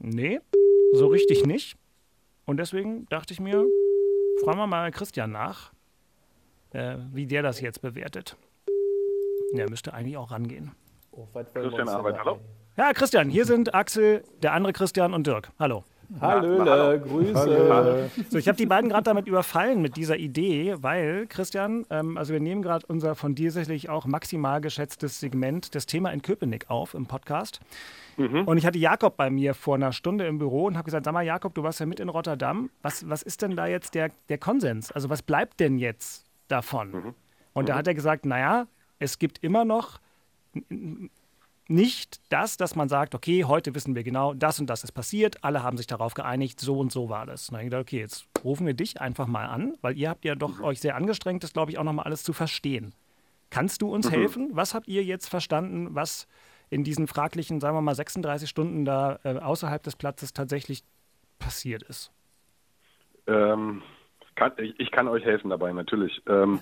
[0.00, 0.40] nee,
[0.94, 1.76] so richtig nicht.
[2.44, 3.64] Und deswegen dachte ich mir,
[4.42, 5.71] fragen wir mal Christian nach
[6.72, 8.36] äh, wie der das jetzt bewertet.
[9.54, 10.72] Der müsste eigentlich auch rangehen.
[11.12, 12.38] Oh, Christian Arbeit, hallo?
[12.76, 15.50] Ja, Christian, hier sind Axel, der andere Christian und Dirk.
[15.58, 15.84] Hallo.
[16.20, 18.10] Hallöle, Grüße.
[18.28, 22.32] So, ich habe die beiden gerade damit überfallen mit dieser Idee, weil, Christian, ähm, also
[22.32, 26.70] wir nehmen gerade unser von dir sicherlich auch maximal geschätztes Segment, das Thema in Köpenick
[26.70, 27.60] auf im Podcast.
[28.16, 28.46] Mhm.
[28.46, 31.12] Und ich hatte Jakob bei mir vor einer Stunde im Büro und habe gesagt, sag
[31.14, 32.70] mal Jakob, du warst ja mit in Rotterdam.
[32.82, 34.92] Was, was ist denn da jetzt der, der Konsens?
[34.92, 36.90] Also was bleibt denn jetzt davon?
[36.90, 37.14] Mhm.
[37.52, 37.78] Und da mhm.
[37.78, 38.66] hat er gesagt, naja,
[38.98, 40.00] es gibt immer noch
[41.68, 45.42] nicht das, dass man sagt, okay, heute wissen wir genau, das und das ist passiert,
[45.42, 47.48] alle haben sich darauf geeinigt, so und so war das.
[47.48, 50.10] Und dann habe ich gedacht, okay, jetzt rufen wir dich einfach mal an, weil ihr
[50.10, 50.64] habt ja doch mhm.
[50.64, 52.94] euch sehr angestrengt, das glaube ich auch nochmal alles zu verstehen.
[53.50, 54.14] Kannst du uns mhm.
[54.14, 54.50] helfen?
[54.52, 56.26] Was habt ihr jetzt verstanden, was
[56.70, 60.84] in diesen fraglichen, sagen wir mal, 36 Stunden da äh, außerhalb des Platzes tatsächlich
[61.38, 62.10] passiert ist?
[63.26, 63.82] Ähm,
[64.34, 66.22] kann, ich, ich, kann euch helfen dabei, natürlich.
[66.26, 66.60] Ähm,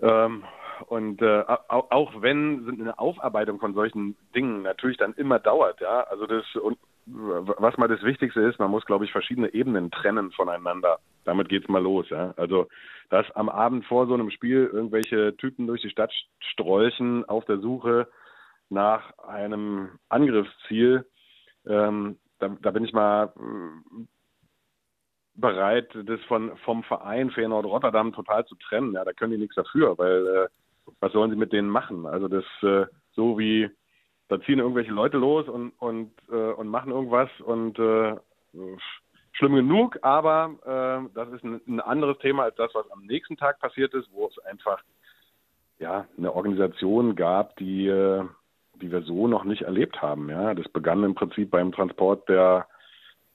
[0.00, 0.44] ähm,
[0.88, 6.02] und äh, auch, auch, wenn eine Aufarbeitung von solchen Dingen natürlich dann immer dauert, ja,
[6.02, 10.30] also das und was mal das Wichtigste ist, man muss, glaube ich, verschiedene Ebenen trennen
[10.32, 10.98] voneinander.
[11.24, 12.32] Damit geht's mal los, ja.
[12.36, 12.68] Also,
[13.10, 17.58] dass am Abend vor so einem Spiel irgendwelche Typen durch die Stadt strolchen auf der
[17.58, 18.08] Suche
[18.70, 21.06] nach einem Angriffsziel,
[21.66, 23.32] ähm, da, da, bin ich mal
[25.34, 28.92] bereit, das von, vom Verein Feyenoord Rotterdam total zu trennen.
[28.92, 30.48] Ja, da können die nichts dafür, weil äh,
[31.00, 32.06] was sollen sie mit denen machen?
[32.06, 33.70] Also das äh, so wie
[34.28, 38.16] da ziehen irgendwelche Leute los und und äh, und machen irgendwas und äh,
[39.32, 43.36] schlimm genug, aber äh, das ist ein, ein anderes Thema als das, was am nächsten
[43.36, 44.82] Tag passiert ist, wo es einfach
[45.78, 48.24] ja eine Organisation gab, die äh,
[48.80, 50.28] die wir so noch nicht erlebt haben.
[50.28, 52.66] Ja, das begann im Prinzip beim Transport der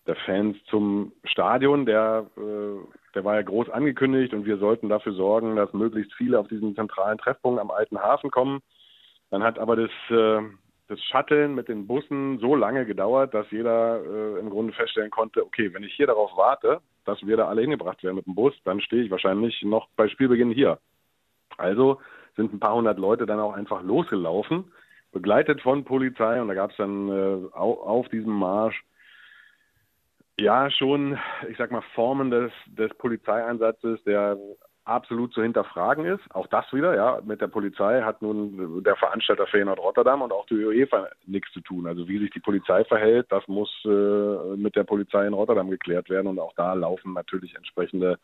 [0.08, 1.86] der Fans zum Stadion.
[1.86, 6.40] Der, äh, der war ja groß angekündigt und wir sollten dafür sorgen, dass möglichst viele
[6.40, 8.62] auf diesen zentralen Treffpunkt am Alten Hafen kommen.
[9.30, 10.42] Dann hat aber das, äh,
[10.88, 15.46] das Shutteln mit den Bussen so lange gedauert, dass jeder äh, im Grunde feststellen konnte,
[15.46, 18.54] okay, wenn ich hier darauf warte, dass wir da alle hingebracht werden mit dem Bus,
[18.66, 20.80] dann stehe ich wahrscheinlich noch bei Spielbeginn hier.
[21.58, 22.00] Also
[22.36, 24.72] sind ein paar hundert Leute dann auch einfach losgelaufen,
[25.12, 28.84] begleitet von Polizei und da gab es dann äh, auf, auf diesem Marsch
[30.39, 31.17] ja, schon,
[31.49, 34.38] ich sag mal, Formen des, des Polizeieinsatzes, der
[34.89, 36.23] absolut zu hinterfragen ist.
[36.34, 40.45] Auch das wieder, ja, mit der Polizei hat nun der Veranstalter Feyenoord Rotterdam und auch
[40.47, 41.88] die UEFA nichts zu tun.
[41.88, 46.10] Also wie sich die Polizei verhält, das muss äh, mit der Polizei in Rotterdam geklärt
[46.10, 48.17] werden und auch da laufen natürlich entsprechende,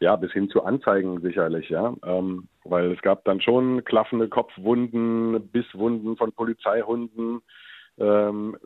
[0.00, 5.48] ja, bis hin zu Anzeigen sicherlich, ja, ähm, weil es gab dann schon klaffende Kopfwunden,
[5.50, 7.42] Bisswunden von Polizeihunden,
[7.98, 8.56] ähm,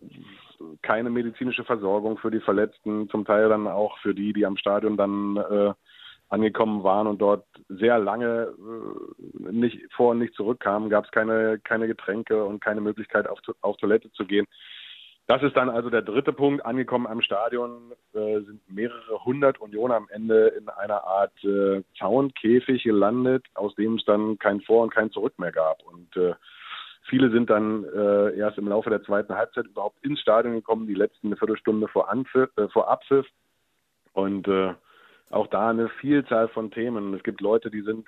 [0.82, 4.96] keine medizinische Versorgung für die Verletzten, zum Teil dann auch für die, die am Stadion
[4.96, 5.72] dann äh,
[6.28, 11.58] angekommen waren und dort sehr lange äh, nicht vor und nicht zurückkamen, gab es keine,
[11.58, 14.46] keine Getränke und keine Möglichkeit auf, auf Toilette zu gehen.
[15.26, 16.64] Das ist dann also der dritte Punkt.
[16.66, 22.82] Angekommen am Stadion äh, sind mehrere hundert Unionen am Ende in einer Art äh, Zaunkäfig
[22.82, 25.82] gelandet, aus dem es dann kein Vor- und kein Zurück mehr gab.
[25.84, 26.34] Und äh,
[27.08, 30.94] Viele sind dann äh, erst im Laufe der zweiten Halbzeit überhaupt ins Stadion gekommen, die
[30.94, 33.26] letzten eine Viertelstunde vor, Anpfiff, äh, vor Abpfiff.
[34.12, 34.74] Und äh,
[35.30, 37.14] auch da eine Vielzahl von Themen.
[37.14, 38.06] Es gibt Leute, die sind,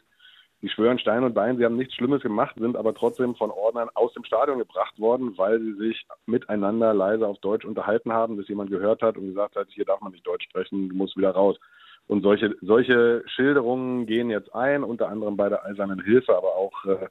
[0.62, 3.88] die schwören Stein und Bein, sie haben nichts Schlimmes gemacht, sind aber trotzdem von Ordnern
[3.94, 8.48] aus dem Stadion gebracht worden, weil sie sich miteinander leise auf Deutsch unterhalten haben, bis
[8.48, 11.30] jemand gehört hat und gesagt hat, hier darf man nicht Deutsch sprechen, du musst wieder
[11.30, 11.58] raus.
[12.06, 16.84] Und solche, solche Schilderungen gehen jetzt ein, unter anderem bei der Eisernen Hilfe, aber auch
[16.84, 17.08] äh,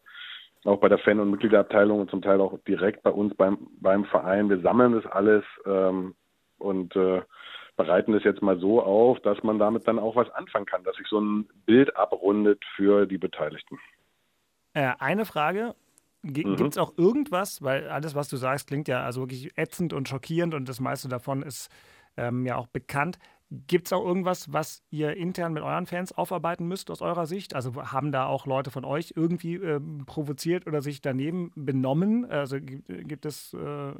[0.65, 4.05] auch bei der Fan- und Mitgliederabteilung und zum Teil auch direkt bei uns beim, beim
[4.05, 4.49] Verein.
[4.49, 6.15] Wir sammeln das alles ähm,
[6.57, 7.21] und äh,
[7.75, 10.95] bereiten es jetzt mal so auf, dass man damit dann auch was anfangen kann, dass
[10.95, 13.79] sich so ein Bild abrundet für die Beteiligten.
[14.73, 15.75] Äh, eine Frage.
[16.23, 16.55] G mhm.
[16.55, 20.07] Gibt es auch irgendwas, weil alles, was du sagst, klingt ja also wirklich ätzend und
[20.07, 21.69] schockierend und das meiste davon ist
[22.15, 23.19] ähm, ja auch bekannt.
[23.67, 27.53] Gibt es auch irgendwas, was ihr intern mit euren Fans aufarbeiten müsst aus eurer Sicht?
[27.55, 32.25] Also haben da auch Leute von euch irgendwie äh, provoziert oder sich daneben benommen?
[32.25, 33.93] Also gibt, gibt es, äh,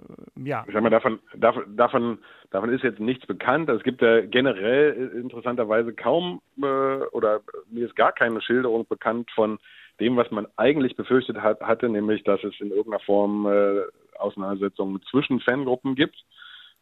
[0.44, 0.64] ja.
[0.66, 2.18] Ich sag mal, davon, davon,
[2.50, 3.70] davon ist jetzt nichts bekannt.
[3.70, 9.30] Es gibt ja generell äh, interessanterweise kaum äh, oder mir ist gar keine Schilderung bekannt
[9.36, 9.60] von
[10.00, 13.84] dem, was man eigentlich befürchtet hat, hatte, nämlich, dass es in irgendeiner Form äh,
[14.18, 16.18] Auseinandersetzungen zwischen Fangruppen gibt.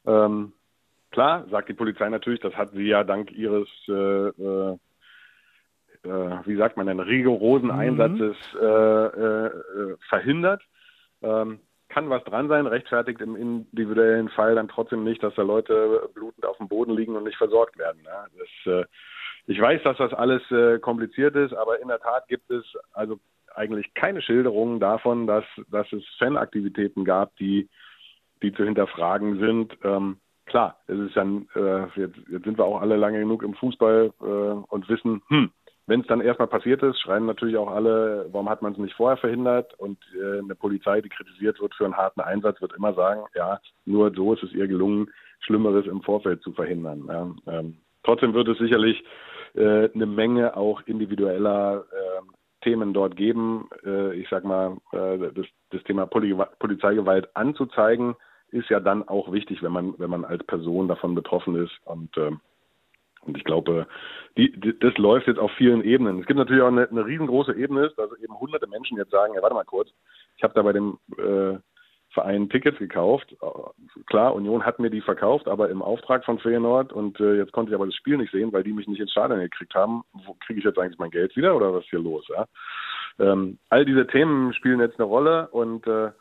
[0.05, 0.53] Ähm,
[1.11, 4.77] Klar, sagt die Polizei natürlich, das hat sie ja dank ihres, äh, äh,
[6.03, 7.79] äh wie sagt man denn, rigorosen mhm.
[7.79, 10.61] Einsatzes äh, äh, verhindert.
[11.21, 16.09] Ähm, kann was dran sein, rechtfertigt im individuellen Fall dann trotzdem nicht, dass da Leute
[16.13, 18.01] blutend auf dem Boden liegen und nicht versorgt werden.
[18.05, 18.27] Ja.
[18.37, 18.85] Das, äh,
[19.47, 23.19] ich weiß, dass das alles äh, kompliziert ist, aber in der Tat gibt es also
[23.53, 27.69] eigentlich keine Schilderungen davon, dass, dass es Fanaktivitäten gab, die,
[28.41, 29.77] die zu hinterfragen sind.
[29.83, 30.17] Ähm,
[30.51, 34.13] klar, es ist dann, äh, jetzt, jetzt, sind wir auch alle lange genug im Fußball
[34.21, 35.51] äh, und wissen, hm,
[35.87, 38.95] wenn es dann erstmal passiert ist, schreien natürlich auch alle, warum hat man es nicht
[38.95, 39.73] vorher verhindert?
[39.79, 43.59] Und äh, eine Polizei, die kritisiert wird für einen harten Einsatz, wird immer sagen, ja,
[43.85, 45.09] nur so ist es ihr gelungen,
[45.41, 47.05] Schlimmeres im Vorfeld zu verhindern.
[47.07, 47.59] Ja.
[47.59, 49.03] Ähm, trotzdem wird es sicherlich
[49.55, 52.21] äh, eine Menge auch individueller äh,
[52.63, 53.67] Themen dort geben.
[53.83, 58.15] Äh, ich sag mal, äh, das, das Thema Poli Polizeigewalt anzuzeigen,
[58.51, 61.73] ist ja dann auch wichtig, wenn man, wenn man als Person davon betroffen ist.
[61.85, 62.31] Und, äh,
[63.21, 63.87] und ich glaube,
[64.37, 66.19] die, die, das läuft jetzt auf vielen Ebenen.
[66.19, 69.41] Es gibt natürlich auch eine, eine riesengroße Ebene, dass eben hunderte Menschen jetzt sagen, ja,
[69.41, 69.89] warte mal kurz,
[70.37, 71.57] ich habe da bei dem äh,
[72.13, 73.35] Verein Tickets gekauft.
[74.07, 77.71] Klar, Union hat mir die verkauft, aber im Auftrag von Feyenoord und äh, jetzt konnte
[77.71, 80.03] ich aber das Spiel nicht sehen, weil die mich nicht ins Stadion gekriegt haben.
[80.25, 82.27] Wo kriege ich jetzt eigentlich mein Geld wieder oder was ist hier los?
[82.27, 82.45] Ja?
[83.19, 86.11] Ähm, all diese Themen spielen jetzt eine Rolle und äh,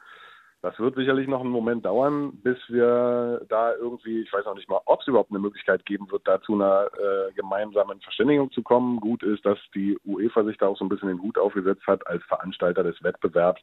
[0.62, 4.68] das wird sicherlich noch einen Moment dauern, bis wir da irgendwie, ich weiß auch nicht
[4.68, 8.62] mal, ob es überhaupt eine Möglichkeit geben wird, da zu einer äh, gemeinsamen Verständigung zu
[8.62, 9.00] kommen.
[9.00, 12.06] Gut ist, dass die UEFA sich da auch so ein bisschen den Hut aufgesetzt hat
[12.06, 13.62] als Veranstalter des Wettbewerbs.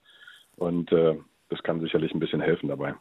[0.56, 1.18] Und äh,
[1.50, 2.96] das kann sicherlich ein bisschen helfen dabei.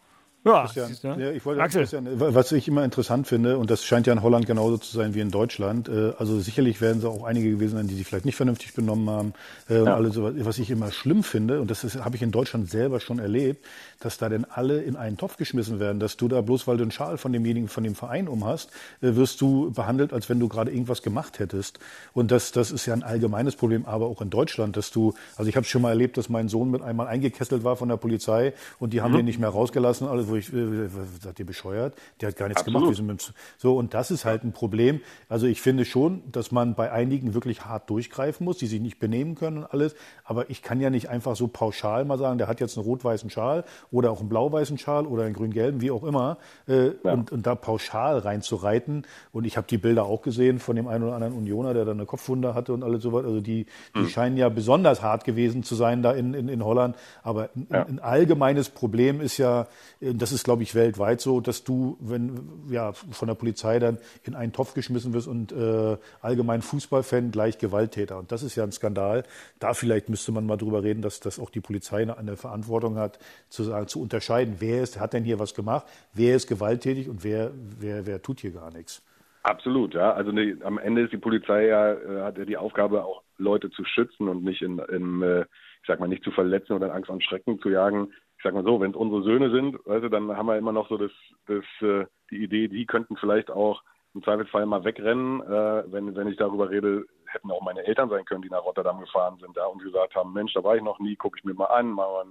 [0.47, 1.81] Ja, Christian, ja, ich wollte Axel.
[1.81, 5.13] Christian, was ich immer interessant finde, und das scheint ja in Holland genauso zu sein
[5.13, 8.27] wie in Deutschland, äh, also sicherlich werden es auch einige gewesen sein, die sich vielleicht
[8.27, 9.33] nicht vernünftig benommen haben
[9.69, 12.71] äh, und alles so, was ich immer schlimm finde, und das habe ich in Deutschland
[12.71, 13.67] selber schon erlebt,
[13.99, 16.85] dass da denn alle in einen Topf geschmissen werden, dass du da bloß, weil du
[16.85, 20.39] einen Schal von demjenigen, von dem Verein um hast, äh, wirst du behandelt, als wenn
[20.39, 21.81] du gerade irgendwas gemacht hättest.
[22.13, 25.49] Und das, das ist ja ein allgemeines Problem, aber auch in Deutschland, dass du, also
[25.49, 28.53] ich habe schon mal erlebt, dass mein Sohn mit einmal eingekesselt war von der Polizei
[28.79, 29.17] und die haben mhm.
[29.17, 30.89] den nicht mehr rausgelassen, also ich, äh,
[31.21, 31.95] seid ihr bescheuert?
[32.21, 32.97] Der hat gar nichts Absolut.
[32.97, 33.35] gemacht.
[33.59, 35.01] So, und das ist halt ein Problem.
[35.29, 38.99] Also ich finde schon, dass man bei einigen wirklich hart durchgreifen muss, die sich nicht
[38.99, 39.95] benehmen können und alles.
[40.25, 43.31] Aber ich kann ja nicht einfach so pauschal mal sagen, der hat jetzt einen rot-weißen
[43.31, 46.39] Schal oder auch einen blau-weißen Schal oder einen grün-gelben, wie auch immer.
[46.69, 47.13] Äh, ja.
[47.13, 49.07] und, und da pauschal reinzureiten.
[49.33, 51.93] Und ich habe die Bilder auch gesehen von dem einen oder anderen Unioner, der da
[51.93, 53.25] eine Kopfwunde hatte und alles sowas.
[53.25, 54.09] Also die, die hm.
[54.09, 56.97] scheinen ja besonders hart gewesen zu sein da in, in, in Holland.
[57.23, 57.85] Aber ja.
[57.85, 59.67] ein, ein allgemeines Problem ist ja,
[60.01, 64.35] das ist glaube ich, weltweit so, dass du, wenn ja von der Polizei dann in
[64.35, 68.19] einen Topf geschmissen wirst und äh, allgemein Fußballfan gleich Gewalttäter.
[68.19, 69.25] Und das ist ja ein Skandal.
[69.59, 72.97] Da vielleicht müsste man mal drüber reden, dass, dass auch die Polizei eine, eine Verantwortung
[72.97, 77.09] hat, zu sagen, zu unterscheiden, wer ist, hat denn hier was gemacht, wer ist gewalttätig
[77.09, 79.03] und wer, wer, wer tut hier gar nichts.
[79.43, 80.13] Absolut, ja.
[80.13, 83.71] Also ne, am Ende ist die Polizei ja, äh, hat ja die Aufgabe, auch Leute
[83.71, 86.93] zu schützen und nicht in, in äh, ich sag mal, nicht zu verletzen oder in
[86.93, 88.13] Angst und Schrecken zu jagen
[88.47, 90.89] sag mal so, wenn es unsere Söhne sind, weißt du, dann haben wir immer noch
[90.89, 91.11] so das,
[91.49, 93.83] das, äh, die Idee, die könnten vielleicht auch
[94.15, 95.41] im Zweifelsfall mal wegrennen.
[95.43, 99.01] Äh, wenn, wenn ich darüber rede, hätten auch meine Eltern sein können, die nach Rotterdam
[99.01, 101.55] gefahren sind da und gesagt haben, Mensch, da war ich noch nie, gucke ich mir
[101.55, 102.25] mal an, mal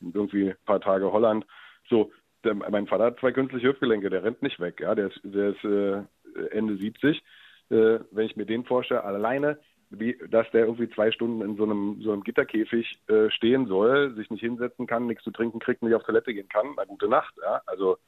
[0.00, 1.46] irgendwie ein paar Tage Holland.
[1.88, 2.10] So,
[2.42, 5.50] der, mein Vater hat zwei künstliche Hüftgelenke, der rennt nicht weg, ja, der ist, der
[5.50, 6.02] ist äh,
[6.50, 7.22] Ende 70.
[7.70, 9.58] Äh, wenn ich mir den vorstelle, alleine
[9.90, 14.14] wie, dass der irgendwie zwei Stunden in so einem, so einem Gitterkäfig äh, stehen soll,
[14.14, 16.66] sich nicht hinsetzen kann, nichts zu trinken kriegt, nicht auf Toilette gehen kann.
[16.76, 17.34] Na, gute Nacht.
[17.42, 17.62] Ja?
[17.66, 17.98] Also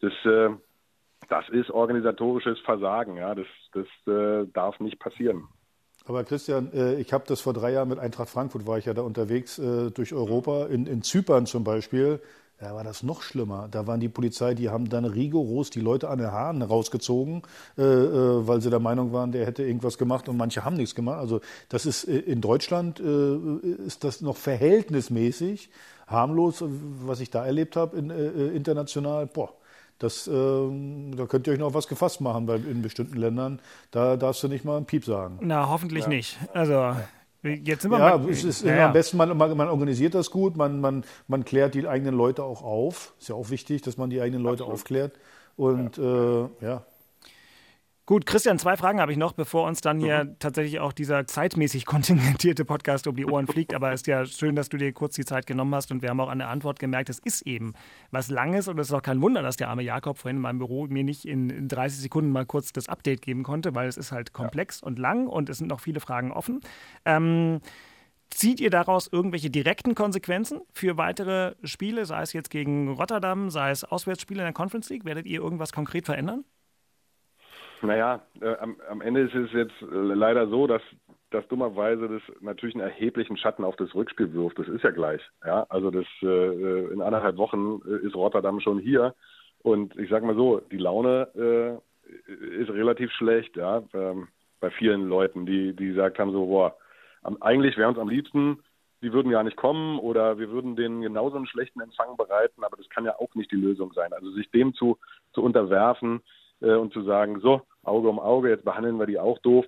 [0.00, 0.50] das, äh,
[1.28, 3.16] das ist organisatorisches Versagen.
[3.16, 3.34] Ja?
[3.34, 5.48] Das, das äh, darf nicht passieren.
[6.04, 8.94] Aber Christian, äh, ich habe das vor drei Jahren mit Eintracht Frankfurt, war ich ja
[8.94, 12.20] da unterwegs äh, durch Europa, in, in Zypern zum Beispiel.
[12.62, 13.66] Da war das noch schlimmer.
[13.68, 17.42] Da waren die Polizei, die haben dann rigoros die Leute an den Haaren rausgezogen,
[17.76, 20.94] äh, äh, weil sie der Meinung waren, der hätte irgendwas gemacht und manche haben nichts
[20.94, 21.18] gemacht.
[21.18, 25.70] Also das ist äh, in Deutschland äh, ist das noch verhältnismäßig
[26.06, 26.62] harmlos,
[27.04, 29.26] was ich da erlebt habe in, äh, äh, international.
[29.26, 29.54] Boah,
[29.98, 33.58] das, ähm, da könnt ihr euch noch was gefasst machen, weil in bestimmten Ländern
[33.90, 35.40] da darfst du nicht mal einen Piep sagen.
[35.40, 36.10] Na, hoffentlich ja.
[36.10, 36.38] nicht.
[36.54, 37.08] Also ja.
[37.42, 40.56] Jetzt sind wir ja, mal, es ist ja, am besten, man, man, organisiert das gut,
[40.56, 43.14] man, man, man klärt die eigenen Leute auch auf.
[43.18, 44.74] Ist ja auch wichtig, dass man die eigenen Leute Absolut.
[44.74, 45.18] aufklärt.
[45.56, 46.44] Und ja.
[46.44, 46.84] Äh, ja.
[48.04, 50.38] Gut, Christian, zwei Fragen habe ich noch, bevor uns dann hier mhm.
[50.40, 53.74] tatsächlich auch dieser zeitmäßig kontingentierte Podcast um die Ohren fliegt.
[53.74, 56.08] Aber es ist ja schön, dass du dir kurz die Zeit genommen hast und wir
[56.08, 57.74] haben auch an der Antwort gemerkt, es ist eben
[58.10, 60.58] was Langes und es ist auch kein Wunder, dass der arme Jakob vorhin in meinem
[60.58, 64.10] Büro mir nicht in 30 Sekunden mal kurz das Update geben konnte, weil es ist
[64.10, 64.88] halt komplex ja.
[64.88, 66.60] und lang und es sind noch viele Fragen offen.
[67.04, 67.60] Ähm,
[68.34, 73.70] Zieht ihr daraus irgendwelche direkten Konsequenzen für weitere Spiele, sei es jetzt gegen Rotterdam, sei
[73.70, 75.04] es Auswärtsspiele in der Conference League?
[75.04, 76.42] Werdet ihr irgendwas konkret verändern?
[77.82, 80.82] Naja, äh, am, am Ende ist es jetzt äh, leider so, dass,
[81.30, 84.58] dass dummerweise das natürlich einen erheblichen Schatten auf das Rückspiel wirft.
[84.58, 85.20] Das ist ja gleich.
[85.44, 89.14] Ja, also das äh, in anderthalb Wochen äh, ist Rotterdam schon hier
[89.62, 94.28] und ich sage mal so, die Laune äh, ist relativ schlecht, ja, ähm,
[94.60, 96.76] bei vielen Leuten, die die gesagt haben so, boah,
[97.22, 98.58] am, eigentlich wäre uns am liebsten
[99.02, 102.76] die würden gar nicht kommen oder wir würden denen genauso einen schlechten Empfang bereiten, aber
[102.76, 104.12] das kann ja auch nicht die Lösung sein.
[104.12, 104.98] Also sich dem zu,
[105.32, 106.22] zu unterwerfen
[106.60, 109.64] äh, und zu sagen, so, Auge um Auge, jetzt behandeln wir die auch doof,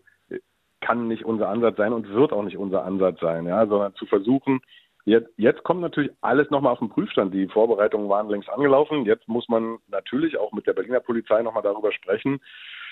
[0.80, 4.06] kann nicht unser Ansatz sein und wird auch nicht unser Ansatz sein, ja, sondern zu
[4.06, 4.60] versuchen,
[5.06, 7.34] Jetzt, jetzt kommt natürlich alles nochmal auf den Prüfstand.
[7.34, 9.04] Die Vorbereitungen waren längst angelaufen.
[9.04, 12.40] Jetzt muss man natürlich auch mit der Berliner Polizei nochmal darüber sprechen.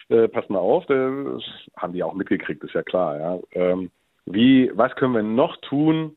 [0.08, 1.42] Äh, pass mal auf, das
[1.76, 3.18] haben die auch mitgekriegt, ist ja klar.
[3.18, 3.38] Ja.
[3.52, 3.90] Ähm,
[4.26, 6.16] wie, was können wir noch tun,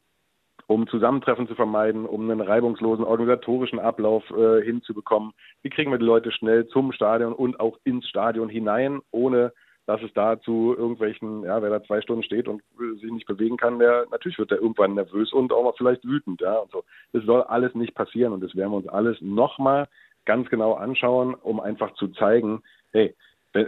[0.68, 5.34] um Zusammentreffen zu vermeiden, um einen reibungslosen organisatorischen Ablauf äh, hinzubekommen?
[5.62, 9.54] Wie kriegen wir die Leute schnell zum Stadion und auch ins Stadion hinein, ohne
[9.86, 12.64] dass es da zu irgendwelchen, ja, wer da zwei Stunden steht und
[13.00, 16.42] sich nicht bewegen kann, der natürlich wird der irgendwann nervös und auch mal vielleicht wütend,
[16.42, 16.84] ja, und so.
[17.14, 19.88] Das soll alles nicht passieren und das werden wir uns alles nochmal
[20.26, 22.64] ganz genau anschauen, um einfach zu zeigen,
[22.94, 23.16] hey,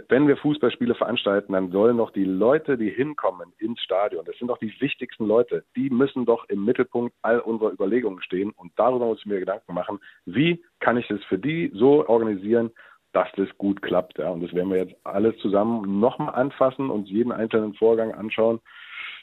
[0.08, 4.48] wenn wir Fußballspiele veranstalten, dann sollen doch die Leute, die hinkommen ins Stadion, das sind
[4.48, 8.50] doch die wichtigsten Leute, die müssen doch im Mittelpunkt all unserer Überlegungen stehen.
[8.50, 12.70] Und darüber muss ich mir Gedanken machen, wie kann ich das für die so organisieren,
[13.12, 14.18] dass das gut klappt.
[14.18, 14.30] Ja.
[14.30, 18.60] Und das werden wir jetzt alles zusammen nochmal anfassen, und jeden einzelnen Vorgang anschauen.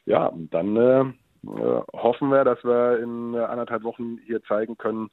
[0.05, 5.09] Ja, dann äh, äh, hoffen wir, dass wir in äh, anderthalb Wochen hier zeigen können,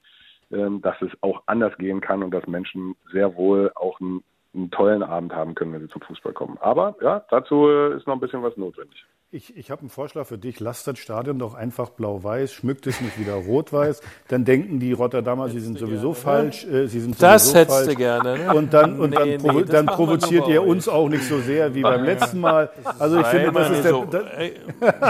[0.50, 4.22] äh, dass es auch anders gehen kann und dass Menschen sehr wohl auch einen,
[4.54, 6.58] einen tollen Abend haben können, wenn sie zum Fußball kommen.
[6.60, 9.04] Aber ja, dazu äh, ist noch ein bisschen was notwendig.
[9.34, 10.60] Ich, ich habe einen Vorschlag für dich.
[10.60, 14.02] Lass das Stadion doch einfach blau-weiß, schmückt es nicht wieder rot-weiß.
[14.28, 16.66] Dann denken die Rotterdamer, sie sind sowieso gerne, falsch.
[16.66, 17.88] Äh, sie sind das sowieso hättest falsch.
[17.88, 18.38] du gerne.
[18.38, 18.54] Ne?
[18.54, 21.74] Und dann, und nee, dann, provo nee, dann provoziert ihr uns auch nicht so sehr
[21.74, 22.70] wie beim letzten Mal.
[22.98, 23.90] Also ich finde, das ist der.
[23.92, 24.06] So.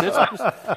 [0.02, 0.20] Jetzt,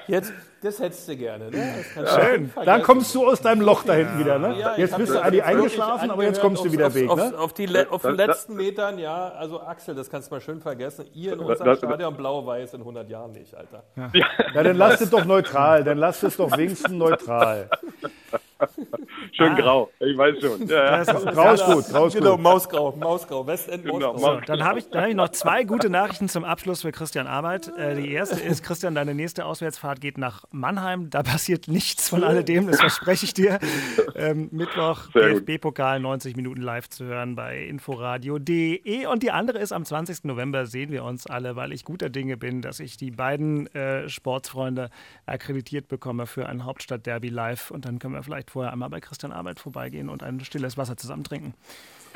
[0.08, 1.52] jetzt, das hättest du gerne.
[1.52, 1.76] Ne?
[1.94, 2.52] Schön.
[2.64, 4.40] Dann kommst du aus deinem Loch da hinten wieder.
[4.40, 4.58] Ne?
[4.60, 7.10] Ja, jetzt bist du Adi eingeschlafen, aber jetzt kommst du wieder weg.
[7.10, 7.38] Auf, ne?
[7.38, 9.30] auf, die, auf den letzten Metern, ja.
[9.30, 11.06] Also Axel, das kannst du mal schön vergessen.
[11.14, 13.84] Ihr in unserem Stadion blau-weiß in 100 Jahren nicht, Alter.
[13.96, 15.84] Ja, ja dann lasst es doch neutral.
[15.84, 17.70] Dann lasst es doch wenigstens neutral.
[19.38, 19.56] Schön ah.
[19.56, 20.66] grau, ich weiß schon.
[20.68, 22.42] Ja, grau ist gut, grau ist genau, gut.
[22.42, 24.36] Mausgrau, Mausgrau, Westend genau, Mausgrau.
[24.36, 27.70] So, dann habe ich, hab ich noch zwei gute Nachrichten zum Abschluss für Christian Arbeit.
[27.78, 31.10] Äh, die erste ist, Christian, deine nächste Auswärtsfahrt geht nach Mannheim.
[31.10, 33.60] Da passiert nichts von alledem, das verspreche ich dir.
[34.16, 39.06] Ähm, Mittwoch DFB-Pokal, 90 Minuten live zu hören bei inforadio.de.
[39.08, 40.24] Und die andere ist, am 20.
[40.24, 44.08] November sehen wir uns alle, weil ich guter Dinge bin, dass ich die beiden äh,
[44.08, 44.90] Sportsfreunde
[45.26, 47.72] akkreditiert bekomme für ein Hauptstadtderby live.
[47.72, 50.98] Und dann können wir vielleicht vorher einmal bei Christian Arbeit vorbeigehen und ein stilles Wasser
[50.98, 51.54] zusammen trinken.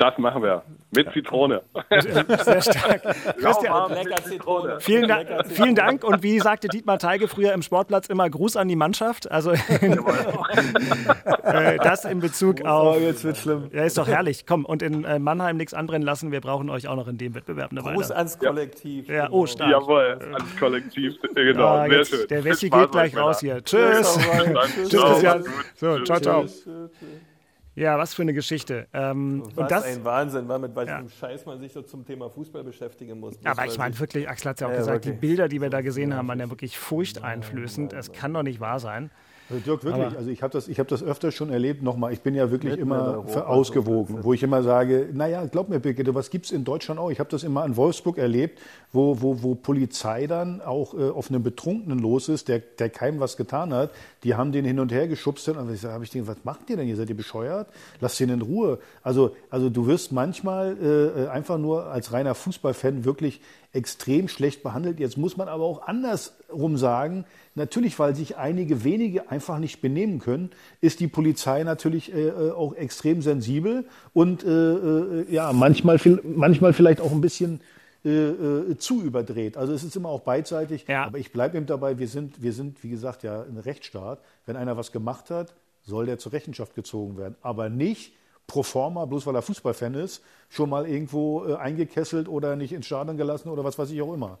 [0.00, 0.62] Das machen wir.
[0.92, 1.60] Mit Zitrone.
[1.90, 3.02] Sehr stark.
[3.36, 4.80] Christian, lecker Zitrone.
[4.80, 5.54] Vielen, da lecker Zitrone.
[5.54, 6.04] vielen Dank.
[6.04, 9.30] Und wie sagte Dietmar Teige früher im Sportplatz immer Gruß an die Mannschaft.
[9.30, 9.50] Also
[11.42, 12.96] äh, das in Bezug oh, auf.
[12.96, 13.68] Oh, jetzt wird schlimm.
[13.74, 14.46] Ja, ist doch herrlich.
[14.46, 16.32] Komm, und in äh, Mannheim nichts anbrennen lassen.
[16.32, 18.16] Wir brauchen euch auch noch in dem Wettbewerb eine Gruß Weile.
[18.16, 19.06] ans Kollektiv.
[19.06, 19.70] Ja, oh, stark.
[19.70, 21.16] Jawohl, ans Kollektiv.
[21.34, 22.28] Genau, ja, sehr schön.
[22.28, 23.62] Der Wäsche geht gleich raus hier.
[23.62, 24.18] Tschüss.
[24.88, 25.44] Tschüss, Christian.
[25.74, 26.46] So, ciao, ciao.
[27.74, 28.88] Ja, was für eine Geschichte.
[28.92, 31.08] Ähm, was und das, ein Wahnsinn, war mit welchem ja.
[31.08, 33.34] Scheiß man sich so zum Thema Fußball beschäftigen muss.
[33.44, 35.14] Aber ich meine wirklich, Axel hat es ja auch ja, gesagt, wirklich.
[35.14, 37.92] die Bilder, die wir da gesehen haben, waren ja wirklich furchteinflößend.
[37.92, 39.10] Es kann doch nicht wahr sein.
[39.50, 41.82] Also Dirk, wirklich, Aber also ich habe das, hab das öfter schon erlebt.
[41.82, 46.14] Nochmal, ich bin ja wirklich immer ausgewogen, wo ich immer sage, naja, glaub mir, Birgit,
[46.14, 47.10] was gibt es in Deutschland auch?
[47.10, 48.60] Ich habe das immer in Wolfsburg erlebt,
[48.92, 53.18] wo, wo, wo Polizei dann auch äh, auf einen Betrunkenen los ist, der, der keinem
[53.18, 53.90] was getan hat.
[54.22, 55.48] Die haben den hin und her geschubst.
[55.48, 56.96] Und ich habe ich gedacht, was macht ihr denn hier?
[56.96, 57.68] Seid ihr bescheuert?
[58.00, 58.78] Lasst ihn in Ruhe.
[59.02, 63.40] Also, also du wirst manchmal äh, einfach nur als reiner Fußballfan wirklich
[63.72, 64.98] extrem schlecht behandelt.
[64.98, 67.24] Jetzt muss man aber auch andersrum sagen,
[67.54, 72.50] Natürlich, weil sich einige wenige einfach nicht benehmen können, ist die Polizei natürlich äh, äh
[72.52, 77.60] auch extrem sensibel und äh, äh, ja, manchmal, manchmal vielleicht auch ein bisschen
[78.04, 79.58] äh, äh, zu überdreht.
[79.58, 80.86] Also es ist immer auch beidseitig.
[80.88, 81.04] Ja.
[81.04, 84.20] Aber ich bleibe eben dabei, wir sind, wir sind, wie gesagt, ja ein Rechtsstaat.
[84.46, 87.34] Wenn einer was gemacht hat, soll der zur Rechenschaft gezogen werden.
[87.42, 88.14] Aber nicht
[88.46, 92.86] pro forma, bloß weil er Fußballfan ist, schon mal irgendwo äh, eingekesselt oder nicht ins
[92.86, 94.38] Stadion gelassen oder was weiß ich auch immer.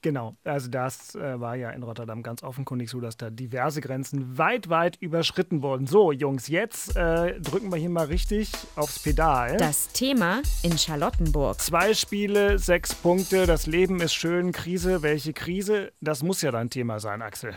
[0.00, 4.36] Genau, also das äh, war ja in Rotterdam ganz offenkundig so, dass da diverse Grenzen
[4.36, 5.86] weit, weit überschritten wurden.
[5.86, 9.56] So, Jungs, jetzt äh, drücken wir hier mal richtig aufs Pedal.
[9.58, 11.60] Das Thema in Charlottenburg.
[11.60, 15.92] Zwei Spiele, sechs Punkte, das Leben ist schön, Krise, welche Krise?
[16.00, 17.54] Das muss ja dein Thema sein, Axel.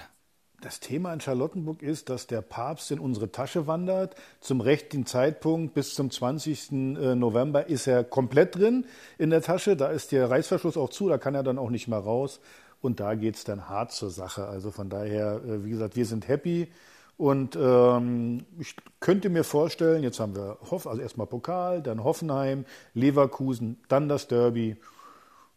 [0.66, 4.16] Das Thema in Charlottenburg ist, dass der Papst in unsere Tasche wandert.
[4.39, 6.72] Zum rechten Zeitpunkt bis zum 20.
[6.72, 6.76] Äh,
[7.13, 8.88] November ist er komplett drin
[9.20, 9.76] in der Tasche.
[9.76, 12.39] Da ist der Reißverschluss auch zu, da kann er dann auch nicht mehr raus.
[12.82, 14.47] Und da geht es dann hart zur Sache.
[14.47, 16.68] Also von daher, äh, wie gesagt, wir sind happy.
[17.16, 22.66] Und ähm, ich könnte mir vorstellen, jetzt haben wir Hoff, also erstmal Pokal, dann Hoffenheim,
[22.95, 24.78] Leverkusen, dann das Derby.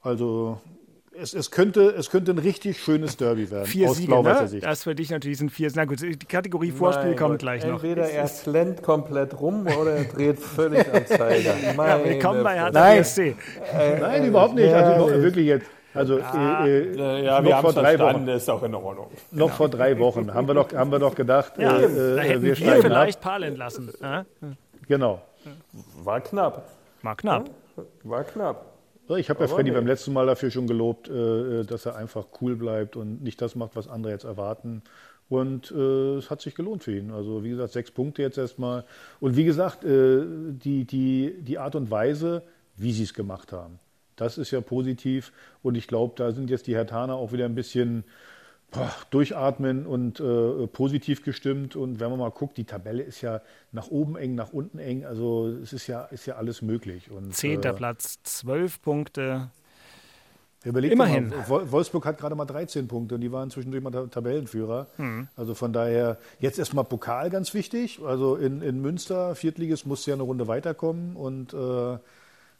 [0.02, 0.60] Also
[1.20, 3.66] es, es, könnte, es könnte ein richtig schönes Derby werden.
[3.66, 4.48] Vier aus Siege, ne?
[4.48, 4.64] Sicht.
[4.64, 5.70] Das für dich natürlich sind vier.
[5.74, 7.38] Na gut, die Kategorie Vorspiel kommt Gott.
[7.40, 7.82] gleich noch.
[7.82, 11.54] Entweder er slennt komplett rum oder er dreht völlig am Zeiger.
[11.76, 13.00] ja, willkommen bei Hertha Nein.
[13.00, 13.36] BSC.
[13.72, 14.72] Äh, Nein, überhaupt nicht.
[14.72, 15.66] Also noch, wirklich jetzt.
[15.94, 19.08] Also ah, äh, ja, wir noch vor drei Wochen ist auch in Ordnung.
[19.32, 19.48] Noch genau.
[19.48, 22.56] vor drei Wochen haben wir doch, haben wir doch gedacht, ja, äh, da hätten wir,
[22.56, 23.90] wir vielleicht Paul entlassen.
[24.00, 24.24] Ja?
[24.86, 25.22] Genau.
[26.04, 26.68] War knapp.
[27.02, 27.50] War knapp.
[28.04, 28.77] War knapp.
[29.16, 32.56] Ich habe ja Freddy beim letzten Mal dafür schon gelobt, äh, dass er einfach cool
[32.56, 34.82] bleibt und nicht das macht, was andere jetzt erwarten.
[35.28, 37.10] Und äh, es hat sich gelohnt für ihn.
[37.10, 38.84] Also wie gesagt, sechs Punkte jetzt erstmal.
[39.20, 42.42] Und wie gesagt, äh, die, die, die Art und Weise,
[42.76, 43.78] wie sie es gemacht haben,
[44.16, 45.32] das ist ja positiv.
[45.62, 48.04] Und ich glaube, da sind jetzt die Hertaner auch wieder ein bisschen
[48.70, 51.76] boah, durchatmen und äh, positiv gestimmt.
[51.76, 53.40] Und wenn man mal guckt, die Tabelle ist ja
[53.72, 55.04] nach oben eng, nach unten eng.
[55.04, 57.10] Also es ist ja, ist ja alles möglich.
[57.10, 59.50] Und, Zehnter äh, Platz, zwölf Punkte.
[60.64, 61.28] Überlegt Immerhin.
[61.28, 64.88] Mal, Wolfsburg hat gerade mal 13 Punkte und die waren zwischendurch mal Tabellenführer.
[64.96, 65.28] Mhm.
[65.36, 68.00] Also von daher, jetzt erstmal Pokal ganz wichtig.
[68.04, 71.98] Also in, in Münster, Viertliges, muss ja eine Runde weiterkommen und äh,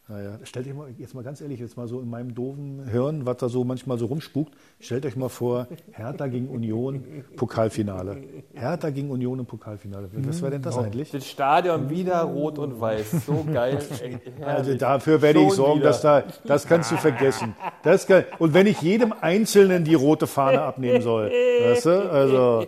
[0.08, 3.26] naja, stellt euch mal, jetzt mal ganz ehrlich, jetzt mal so in meinem doofen Hirn,
[3.26, 7.04] was da so manchmal so rumspukt, stellt euch mal vor, Hertha gegen Union,
[7.36, 8.16] Pokalfinale.
[8.54, 10.08] Hertha gegen Union im Pokalfinale.
[10.12, 11.10] Was wäre denn das eigentlich?
[11.10, 13.26] Das Stadion wieder rot und weiß.
[13.26, 13.78] So geil.
[14.40, 17.54] also dafür werde ich sorgen, dass da, das kannst du vergessen.
[17.82, 22.66] Das kann, und wenn ich jedem Einzelnen die rote Fahne abnehmen soll, weißt du, also.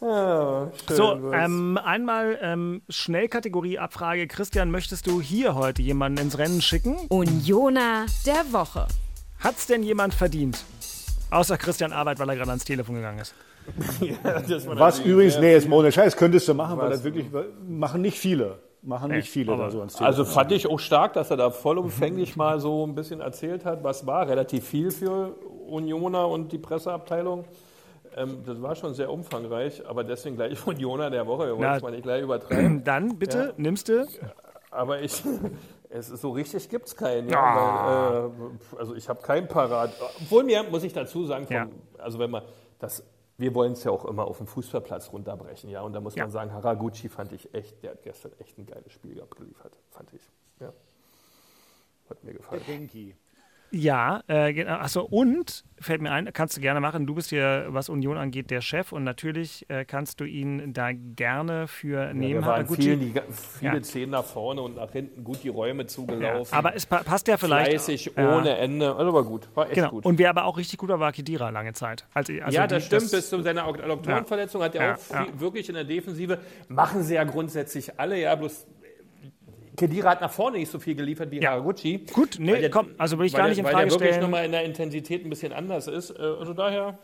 [0.00, 4.26] Ja, so, ähm, einmal ähm, Schnellkategorie-Abfrage.
[4.28, 6.96] Christian, möchtest du hier heute jemanden ins Rennen schicken?
[7.08, 8.86] Unioner der Woche.
[9.40, 10.64] Hat's denn jemand verdient?
[11.30, 13.34] Außer Christian Arbeit, weil er gerade ans Telefon gegangen ist.
[14.00, 14.16] ja,
[14.74, 16.84] Was übrigens, nee, ist ohne Scheiß, könntest du machen, Was?
[16.84, 17.26] weil das wirklich,
[17.68, 18.58] machen nicht viele.
[18.82, 20.06] Machen nicht viele da so ans Telefon.
[20.06, 23.84] Also fand ich auch stark, dass er da vollumfänglich mal so ein bisschen erzählt hat,
[23.84, 24.26] was war.
[24.26, 25.34] Relativ viel für
[25.68, 27.44] Unioner und die Presseabteilung.
[28.16, 31.46] Ähm, das war schon sehr umfangreich, aber deswegen gleich Unioner der Woche.
[31.46, 32.84] Wir wollen es mal nicht gleich übertreiben.
[32.84, 33.52] Dann bitte, ja.
[33.56, 34.06] nimmst du.
[34.70, 35.22] Aber ich,
[35.90, 37.28] es ist so richtig gibt es keinen.
[37.28, 38.22] Ja, ah.
[38.22, 39.92] weil, äh, also ich habe keinen parat.
[40.22, 41.68] Obwohl mir, muss ich dazu sagen, vom, ja.
[41.98, 42.42] also wenn man
[42.78, 43.04] das
[43.40, 45.80] wir wollen es ja auch immer auf dem Fußballplatz runterbrechen, ja.
[45.80, 46.24] Und da muss ja.
[46.24, 50.12] man sagen, Haraguchi fand ich echt, der hat gestern echt ein geiles Spiel abgeliefert, fand
[50.12, 50.20] ich.
[50.60, 50.74] Ja.
[52.10, 52.62] Hat mir gefallen.
[52.66, 52.76] Der
[53.70, 54.72] ja, äh, genau.
[54.72, 57.06] achso, und fällt mir ein, kannst du gerne machen.
[57.06, 60.90] Du bist hier, was Union angeht, der Chef und natürlich äh, kannst du ihn da
[60.92, 62.40] gerne für ja, nehmen.
[62.40, 63.14] Wir waren viel, die,
[63.60, 63.82] viele ja.
[63.82, 66.52] Zehen nach vorne und nach hinten gut die Räume zugelaufen.
[66.52, 67.70] Ja, aber es pa passt ja vielleicht.
[67.70, 68.94] Fleißig, ohne Ende.
[68.94, 69.90] Also war gut, war echt genau.
[69.90, 70.04] gut.
[70.04, 72.06] Und wer aber auch richtig gut war, war Kedira lange Zeit.
[72.12, 73.02] Also, also ja, das die, stimmt.
[73.02, 76.38] Das bis zu seiner Adduktorenverletzung hat er auch viel, wirklich in der Defensive.
[76.68, 78.66] Machen sie ja grundsätzlich alle, ja, bloß
[79.80, 81.52] Kedira hat nach vorne nicht so viel geliefert wie ja.
[81.52, 82.04] Haraguchi.
[82.12, 83.92] Gut, nee, der, komm, also will ich gar nicht in Frage stellen.
[83.92, 86.10] Weil der wirklich nochmal in der Intensität ein bisschen anders ist.
[86.10, 86.98] Äh, also daher...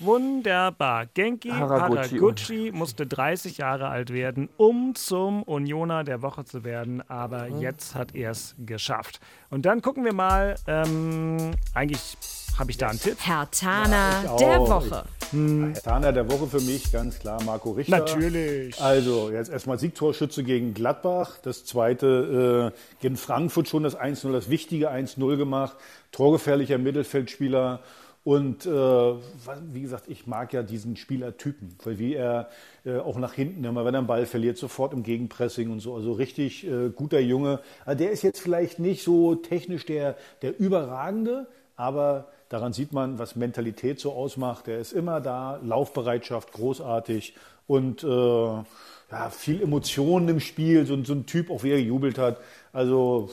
[0.00, 1.06] Wunderbar.
[1.06, 7.08] Genki Haraguchi, Haraguchi musste 30 Jahre alt werden, um zum Unioner der Woche zu werden,
[7.08, 7.60] aber mhm.
[7.60, 9.20] jetzt hat er es geschafft.
[9.50, 12.16] Und dann gucken wir mal, ähm, eigentlich
[12.58, 13.16] habe ich da einen Tipp?
[13.20, 15.04] Herr Tana ja, der Woche.
[15.30, 15.72] Hm.
[15.74, 17.98] Herr Tana der Woche für mich, ganz klar, Marco Richter.
[17.98, 18.80] Natürlich.
[18.80, 21.38] Also, jetzt erstmal Siegtorschütze gegen Gladbach.
[21.42, 25.76] Das zweite äh, gegen Frankfurt schon das 1-0, das wichtige 1-0 gemacht.
[26.12, 27.80] Torgefährlicher Mittelfeldspieler.
[28.24, 32.50] Und äh, wie gesagt, ich mag ja diesen Spielertypen, weil wie er
[32.84, 35.94] äh, auch nach hinten, immer wenn er einen Ball verliert, sofort im Gegenpressing und so.
[35.94, 37.60] Also richtig äh, guter Junge.
[37.86, 41.46] Also der ist jetzt vielleicht nicht so technisch der, der Überragende,
[41.76, 44.68] aber daran sieht man, was Mentalität so ausmacht.
[44.68, 47.34] Er ist immer da, Laufbereitschaft großartig
[47.66, 50.86] und äh, ja, viel Emotionen im Spiel.
[50.86, 52.38] So, so, ein Typ, auch wie er gejubelt hat.
[52.72, 53.30] Also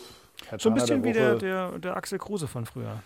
[0.57, 3.01] so ein bisschen der wie der, der, der Axel Kruse von früher.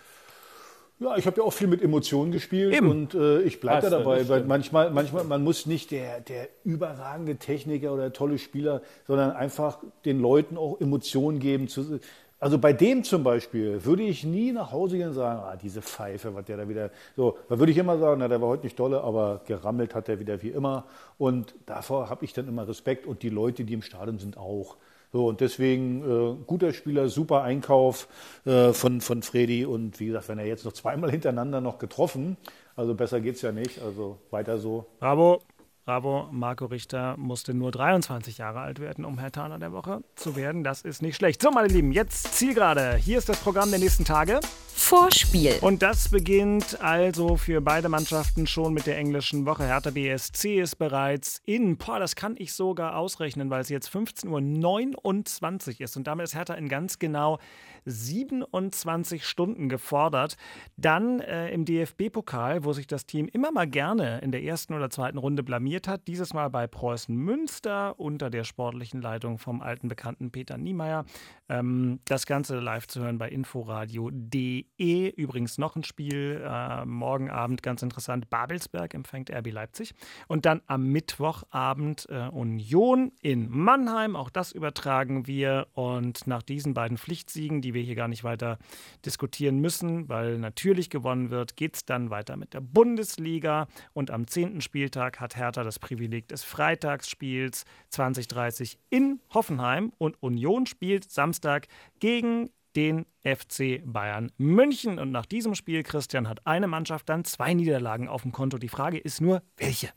[1.00, 2.90] Ja, ich habe ja auch viel mit Emotionen gespielt Eben.
[2.90, 7.38] und äh, ich bleibe da dabei, weil manchmal, manchmal, man muss nicht der, der überragende
[7.38, 11.70] Techniker oder tolle Spieler, sondern einfach den Leuten auch Emotionen geben.
[11.70, 12.02] Zu,
[12.40, 15.82] also bei dem zum Beispiel würde ich nie nach Hause gehen und sagen, ah, diese
[15.82, 18.64] Pfeife, was der da wieder, so, da würde ich immer sagen, na, der war heute
[18.64, 20.86] nicht dolle, aber gerammelt hat er wieder wie immer
[21.18, 24.78] und davor habe ich dann immer Respekt und die Leute, die im Stadion sind, auch.
[25.12, 28.08] So, und deswegen äh, guter Spieler, super Einkauf
[28.46, 29.66] äh, von, von Fredi.
[29.66, 32.38] Und wie gesagt, wenn er jetzt noch zweimal hintereinander noch getroffen,
[32.76, 33.82] also besser geht es ja nicht.
[33.82, 34.86] Also weiter so.
[35.00, 35.42] Bravo.
[35.90, 40.36] Bravo, Marco Richter musste nur 23 Jahre alt werden, um Herr Taner der Woche zu
[40.36, 40.64] werden.
[40.64, 41.42] Das ist nicht schlecht.
[41.42, 42.96] So, meine Lieben, jetzt Zielgerade.
[42.98, 44.40] Hier ist das Programm der nächsten Tage.
[44.68, 45.58] Vorspiel.
[45.62, 49.66] Und das beginnt also für beide Mannschaften schon mit der englischen Woche.
[49.66, 55.70] Hertha BSC ist bereits in, boah, das kann ich sogar ausrechnen, weil es jetzt 15.29
[55.74, 55.98] Uhr ist.
[55.98, 57.40] Und damit ist Hertha in ganz genau
[57.86, 60.38] 27 Stunden gefordert.
[60.78, 64.90] Dann äh, im DFB-Pokal, wo sich das Team immer mal gerne in der ersten oder
[64.90, 66.08] zweiten Runde blamiert hat.
[66.08, 71.06] Dieses Mal bei Preußen Münster unter der sportlichen Leitung vom alten Bekannten Peter Niemeyer.
[71.48, 75.10] Ähm, das Ganze live zu hören bei inforadio.de.
[75.10, 78.30] Übrigens noch ein Spiel äh, morgen Abend, ganz interessant.
[78.30, 79.94] Babelsberg empfängt RB Leipzig.
[80.28, 84.16] Und dann am Mittwochabend äh, Union in Mannheim.
[84.16, 85.68] Auch das übertragen wir.
[85.74, 88.58] Und nach diesen beiden Pflichtsiegen, die wir hier gar nicht weiter
[89.06, 93.68] diskutieren müssen, weil natürlich gewonnen wird, geht es dann weiter mit der Bundesliga.
[93.94, 94.62] Und am 10.
[94.62, 99.92] Spieltag hat Hertha das Privileg des Freitagsspiels 2030 in Hoffenheim.
[99.98, 101.68] Und Union spielt Samstag
[102.00, 105.00] gegen den FC Bayern München.
[105.00, 108.58] Und nach diesem Spiel, Christian, hat eine Mannschaft dann zwei Niederlagen auf dem Konto.
[108.58, 109.90] Die Frage ist nur, welche?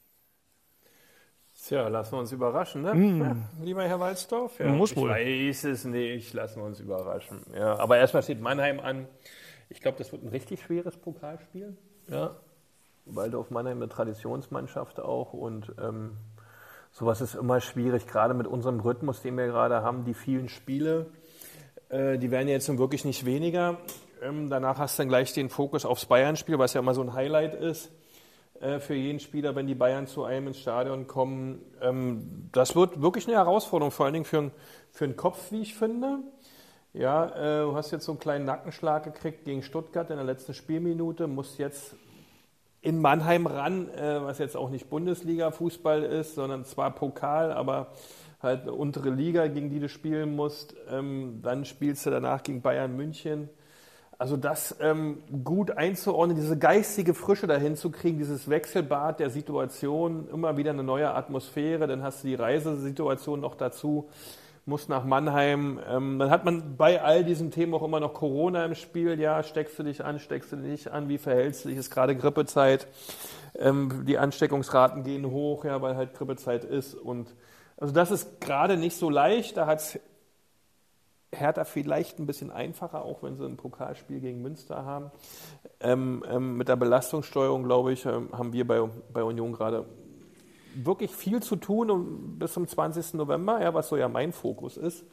[1.54, 2.94] Tja, lassen wir uns überraschen, ne?
[2.94, 3.20] Mm.
[3.20, 4.58] Ja, lieber Herr Walzdorf.
[4.58, 5.10] Ja, Muss ich wohl.
[5.10, 7.40] weiß es nicht, lassen wir uns überraschen.
[7.54, 9.06] Ja, aber erstmal steht Mannheim an.
[9.68, 11.76] Ich glaube, das wird ein richtig schweres Pokalspiel.
[12.08, 12.36] Ja.
[13.04, 16.16] Waldorf Mannheim eine Traditionsmannschaft auch und ähm,
[16.90, 21.06] sowas ist immer schwierig, gerade mit unserem Rhythmus, den wir gerade haben, die vielen Spiele.
[21.88, 23.78] Äh, die werden ja jetzt nun wirklich nicht weniger.
[24.22, 27.12] Ähm, danach hast du dann gleich den Fokus aufs Bayern-Spiel, was ja immer so ein
[27.12, 27.90] Highlight ist
[28.60, 31.60] äh, für jeden Spieler, wenn die Bayern zu einem ins Stadion kommen.
[31.80, 34.52] Ähm, das wird wirklich eine Herausforderung, vor allen Dingen für,
[34.90, 36.20] für den Kopf, wie ich finde.
[36.94, 40.54] Ja, äh, du hast jetzt so einen kleinen Nackenschlag gekriegt gegen Stuttgart in der letzten
[40.54, 41.96] Spielminute, musst jetzt
[42.82, 47.92] in Mannheim ran, äh, was jetzt auch nicht Bundesliga-Fußball ist, sondern zwar Pokal, aber
[48.42, 50.74] halt eine untere Liga, gegen die du spielen musst.
[50.90, 53.48] Ähm, dann spielst du danach gegen Bayern München.
[54.18, 60.28] Also das ähm, gut einzuordnen, diese geistige Frische dahin zu kriegen, dieses Wechselbad der Situation,
[60.32, 64.08] immer wieder eine neue Atmosphäre, dann hast du die Reisesituation noch dazu,
[64.64, 65.80] musst nach Mannheim.
[65.88, 69.18] Ähm, dann hat man bei all diesen Themen auch immer noch Corona im Spiel.
[69.20, 71.78] Ja, steckst du dich an, steckst du dich nicht an, wie verhältst du dich?
[71.78, 72.86] Ist gerade Grippezeit.
[73.58, 76.94] Ähm, die Ansteckungsraten gehen hoch, ja, weil halt Grippezeit ist.
[76.94, 77.34] Und
[77.76, 79.56] also das ist gerade nicht so leicht.
[79.56, 80.00] Da hat
[81.34, 85.10] Hertha vielleicht ein bisschen einfacher, auch wenn sie ein Pokalspiel gegen Münster haben.
[85.80, 89.86] Ähm, ähm, mit der Belastungssteuerung, glaube ich, ähm, haben wir bei, bei Union gerade
[90.74, 93.14] wirklich viel zu tun um, bis zum 20.
[93.14, 95.04] November, ja, was so ja mein Fokus ist.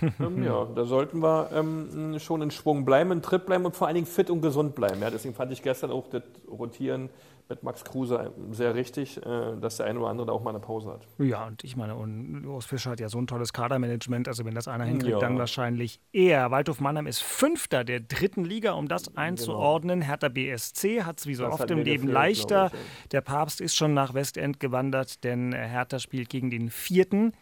[0.20, 3.88] ähm, ja, da sollten wir ähm, schon in Schwung bleiben, in Tritt bleiben und vor
[3.88, 5.00] allen Dingen fit und gesund bleiben.
[5.00, 7.10] Ja, deswegen fand ich gestern auch das Rotieren
[7.48, 10.60] mit Max Kruse sehr richtig, äh, dass der eine oder andere da auch mal eine
[10.60, 11.06] Pause hat.
[11.18, 14.54] Ja, und ich meine, und Urs Fischer hat ja so ein tolles Kadermanagement, also wenn
[14.54, 15.18] das einer hinkriegt, Ja.
[15.18, 16.50] dann wahrscheinlich er.
[16.50, 20.02] Waldhof Mannheim ist Fünfter der dritten Liga, um das einzuordnen.
[20.02, 22.70] Hertha BSC hat es wie so Das oft im Leben gefehlt, leichter.
[23.02, 27.32] ich, Der Papst ist schon nach Westend gewandert, denn Hertha spielt gegen den Vierten.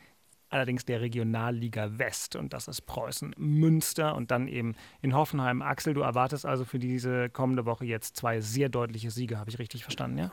[0.57, 5.61] Allerdings der Regionalliga West und das ist Preußen Münster und dann eben in Hoffenheim.
[5.61, 9.59] Axel, du erwartest also für diese kommende Woche jetzt zwei sehr deutliche Siege, habe ich
[9.59, 10.31] richtig verstanden, ja?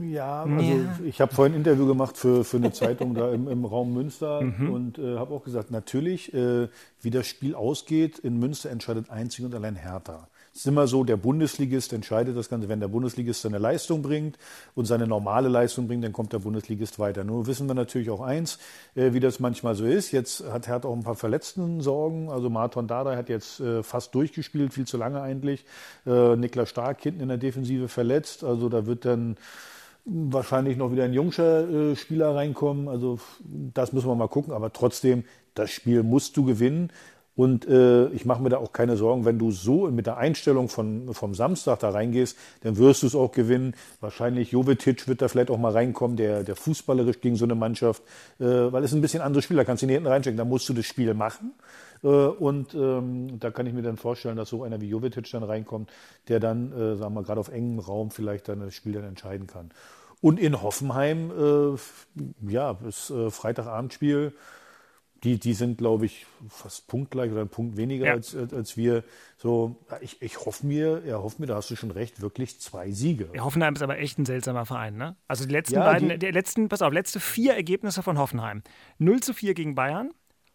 [0.00, 3.66] Ja, also ich habe vorhin ein Interview gemacht für, für eine Zeitung da im, im
[3.66, 4.38] Raum Münster
[4.70, 6.68] und äh, habe auch gesagt, natürlich, äh,
[7.02, 10.28] wie das Spiel ausgeht, in Münster entscheidet einzig und allein Hertha.
[10.54, 12.68] Es ist immer so, der Bundesligist entscheidet das Ganze.
[12.68, 14.36] Wenn der Bundesligist seine Leistung bringt
[14.74, 17.24] und seine normale Leistung bringt, dann kommt der Bundesligist weiter.
[17.24, 18.58] Nur wissen wir natürlich auch eins,
[18.94, 20.12] äh, wie das manchmal so ist.
[20.12, 22.28] Jetzt hat Hertha auch ein paar Verletzten-Sorgen.
[22.28, 25.64] Also Marton Dada hat jetzt äh, fast durchgespielt, viel zu lange eigentlich.
[26.06, 28.44] Äh, Niklas Stark hinten in der Defensive verletzt.
[28.44, 29.36] Also da wird dann
[30.04, 32.88] wahrscheinlich noch wieder ein jungscher Spieler reinkommen.
[32.88, 34.52] Also das müssen wir mal gucken.
[34.52, 35.24] Aber trotzdem,
[35.54, 36.90] das Spiel musst du gewinnen.
[37.34, 40.68] Und äh, ich mache mir da auch keine Sorgen, wenn du so mit der Einstellung
[40.68, 43.74] von, vom Samstag da reingehst, dann wirst du es auch gewinnen.
[44.00, 48.02] Wahrscheinlich Jovetic wird da vielleicht auch mal reinkommen, der, der fußballerisch gegen so eine Mannschaft,
[48.38, 50.74] äh, weil es ein bisschen andere Spieler, kannst du ihn hinten reinstecken, da musst du
[50.74, 51.54] das Spiel machen.
[52.02, 55.42] Äh, und ähm, da kann ich mir dann vorstellen, dass so einer wie Jovetic dann
[55.42, 55.90] reinkommt,
[56.28, 59.46] der dann, äh, sagen wir, gerade auf engem Raum vielleicht dann das Spiel dann entscheiden
[59.46, 59.70] kann.
[60.20, 64.32] Und in Hoffenheim, äh, ja, das äh, Freitagabendspiel,
[65.24, 68.12] die, die sind, glaube ich, fast punktgleich oder ein Punkt weniger Ja.
[68.14, 69.04] als, als wir.
[69.36, 72.58] So, ja, ich, ich hoffe mir, er hofft mir, da hast du schon recht, wirklich
[72.60, 73.28] zwei Siege.
[73.34, 75.16] Ja, Hoffenheim ist aber echt ein seltsamer Verein, ne?
[75.28, 78.62] Also die letzten Ja, beiden, die- die letzten, pass auf, letzte vier Ergebnisse von Hoffenheim.
[78.98, 80.10] 0 zu 4 gegen Bayern,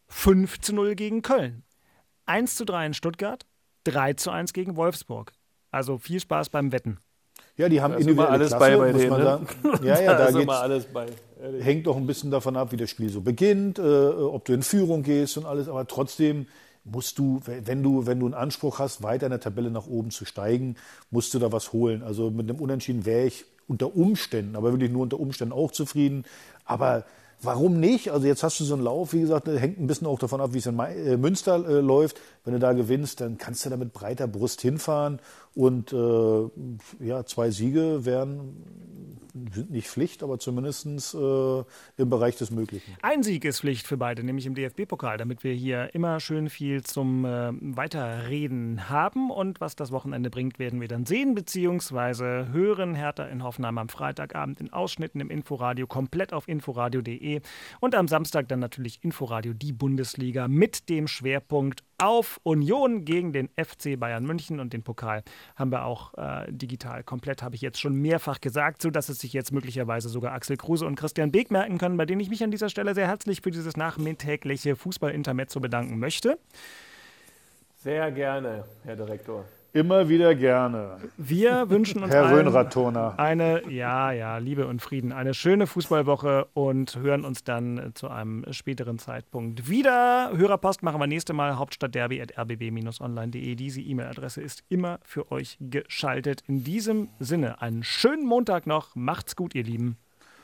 [0.08, 1.64] 5 zu 0 gegen Köln,
[2.26, 3.46] 1 zu 3 in Stuttgart,
[3.86, 5.32] 3 zu 1 gegen Wolfsburg.
[5.72, 7.00] Also viel Spaß beim Wetten.
[7.58, 9.26] Ja, die haben Da individuelle alles Klasse, bei bei muss man ne?
[9.26, 9.48] sagen.
[9.84, 11.08] Ja, ja, da da geht's, alles bei.
[11.42, 11.66] ehrlich.
[11.66, 14.62] hängt doch ein bisschen davon ab, wie das Spiel so beginnt, äh, ob du in
[14.62, 15.68] Führung gehst und alles.
[15.68, 16.48] Aber trotzdem
[16.84, 20.12] musst du, wenn du, wenn du einen Anspruch hast, weiter in der Tabelle nach oben
[20.12, 20.76] zu steigen,
[21.12, 22.04] musst du da was holen.
[22.04, 26.24] Also mit einem Unentschieden wäre ich unter Umständen, aber wirklich nur unter Umständen auch zufrieden.
[26.64, 27.06] Aber
[27.42, 28.12] warum nicht?
[28.12, 30.54] Also jetzt hast du so einen Lauf, wie gesagt, hängt ein bisschen auch davon ab,
[30.54, 32.20] wie es in äh, Münster äh, läuft.
[32.48, 35.20] Wenn du da gewinnst, dann kannst du da mit breiter Brust hinfahren
[35.54, 38.56] und äh, ja, zwei Siege wären
[39.52, 41.64] sind nicht Pflicht, aber zumindest äh,
[41.98, 42.96] im Bereich des Möglichen.
[43.02, 46.84] Ein Sieg ist Pflicht für beide, nämlich im DFB-Pokal, damit wir hier immer schön viel
[46.84, 49.32] zum äh, Weiterreden haben.
[49.32, 52.52] Und was das Wochenende bringt, werden wir dann sehen bzw.
[52.52, 52.96] hören.
[52.96, 57.42] Hertha in Hoffenheim am Freitagabend in Ausschnitten im Inforadio, komplett auf inforadio.de.
[57.80, 63.50] Und am Samstag dann natürlich Inforadio, die Bundesliga mit dem Schwerpunkt auf Union gegen den
[63.56, 65.24] FC Bayern München und den Pokal
[65.56, 69.34] haben wir auch äh, digital komplett, habe ich jetzt schon mehrfach gesagt, sodass es sich
[69.34, 72.52] jetzt möglicherweise sogar Axel Kruse und Christian Beek merken können, bei denen ich mich an
[72.52, 76.38] dieser Stelle sehr herzlich für dieses nachmittägliche Fußball-Intermezzo bedanken möchte.
[77.78, 79.46] Sehr gerne, Herr Direktor.
[79.78, 80.98] Immer wieder gerne.
[81.18, 82.48] Wir wünschen uns Herr allen
[83.20, 88.44] eine, ja, ja, Liebe und Frieden, eine schöne Fußballwoche und hören uns dann zu einem
[88.50, 90.32] späteren Zeitpunkt wieder.
[90.36, 93.54] Hörerpost machen wir nächste Mal hauptstadtderby.rbb-online.de.
[93.54, 96.42] Diese E-Mail-Adresse ist immer für euch geschaltet.
[96.48, 98.96] In diesem Sinne, einen schönen Montag noch.
[98.96, 99.98] Macht's gut, ihr Lieben.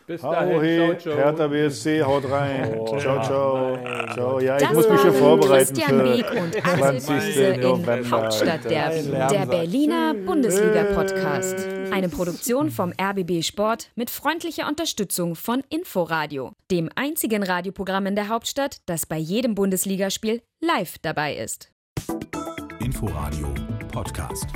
[0.05, 1.15] Bis dahin, ciao, ciao.
[1.15, 2.77] Hertha BSC, haut rein.
[2.77, 3.77] Oh, ciao, ciao.
[4.13, 4.39] ciao.
[4.39, 7.63] Ja, ich das muss mich schon vorbereiten Christian für Beek und 20.
[7.63, 11.67] in Hauptstadtderby, der Berliner Bundesliga-Podcast.
[11.91, 18.27] Eine Produktion vom RBB Sport mit freundlicher Unterstützung von Inforadio, dem einzigen Radioprogramm in der
[18.27, 21.71] Hauptstadt, das bei jedem Bundesligaspiel live dabei ist.
[22.79, 23.53] Inforadio
[23.91, 24.47] Podcast.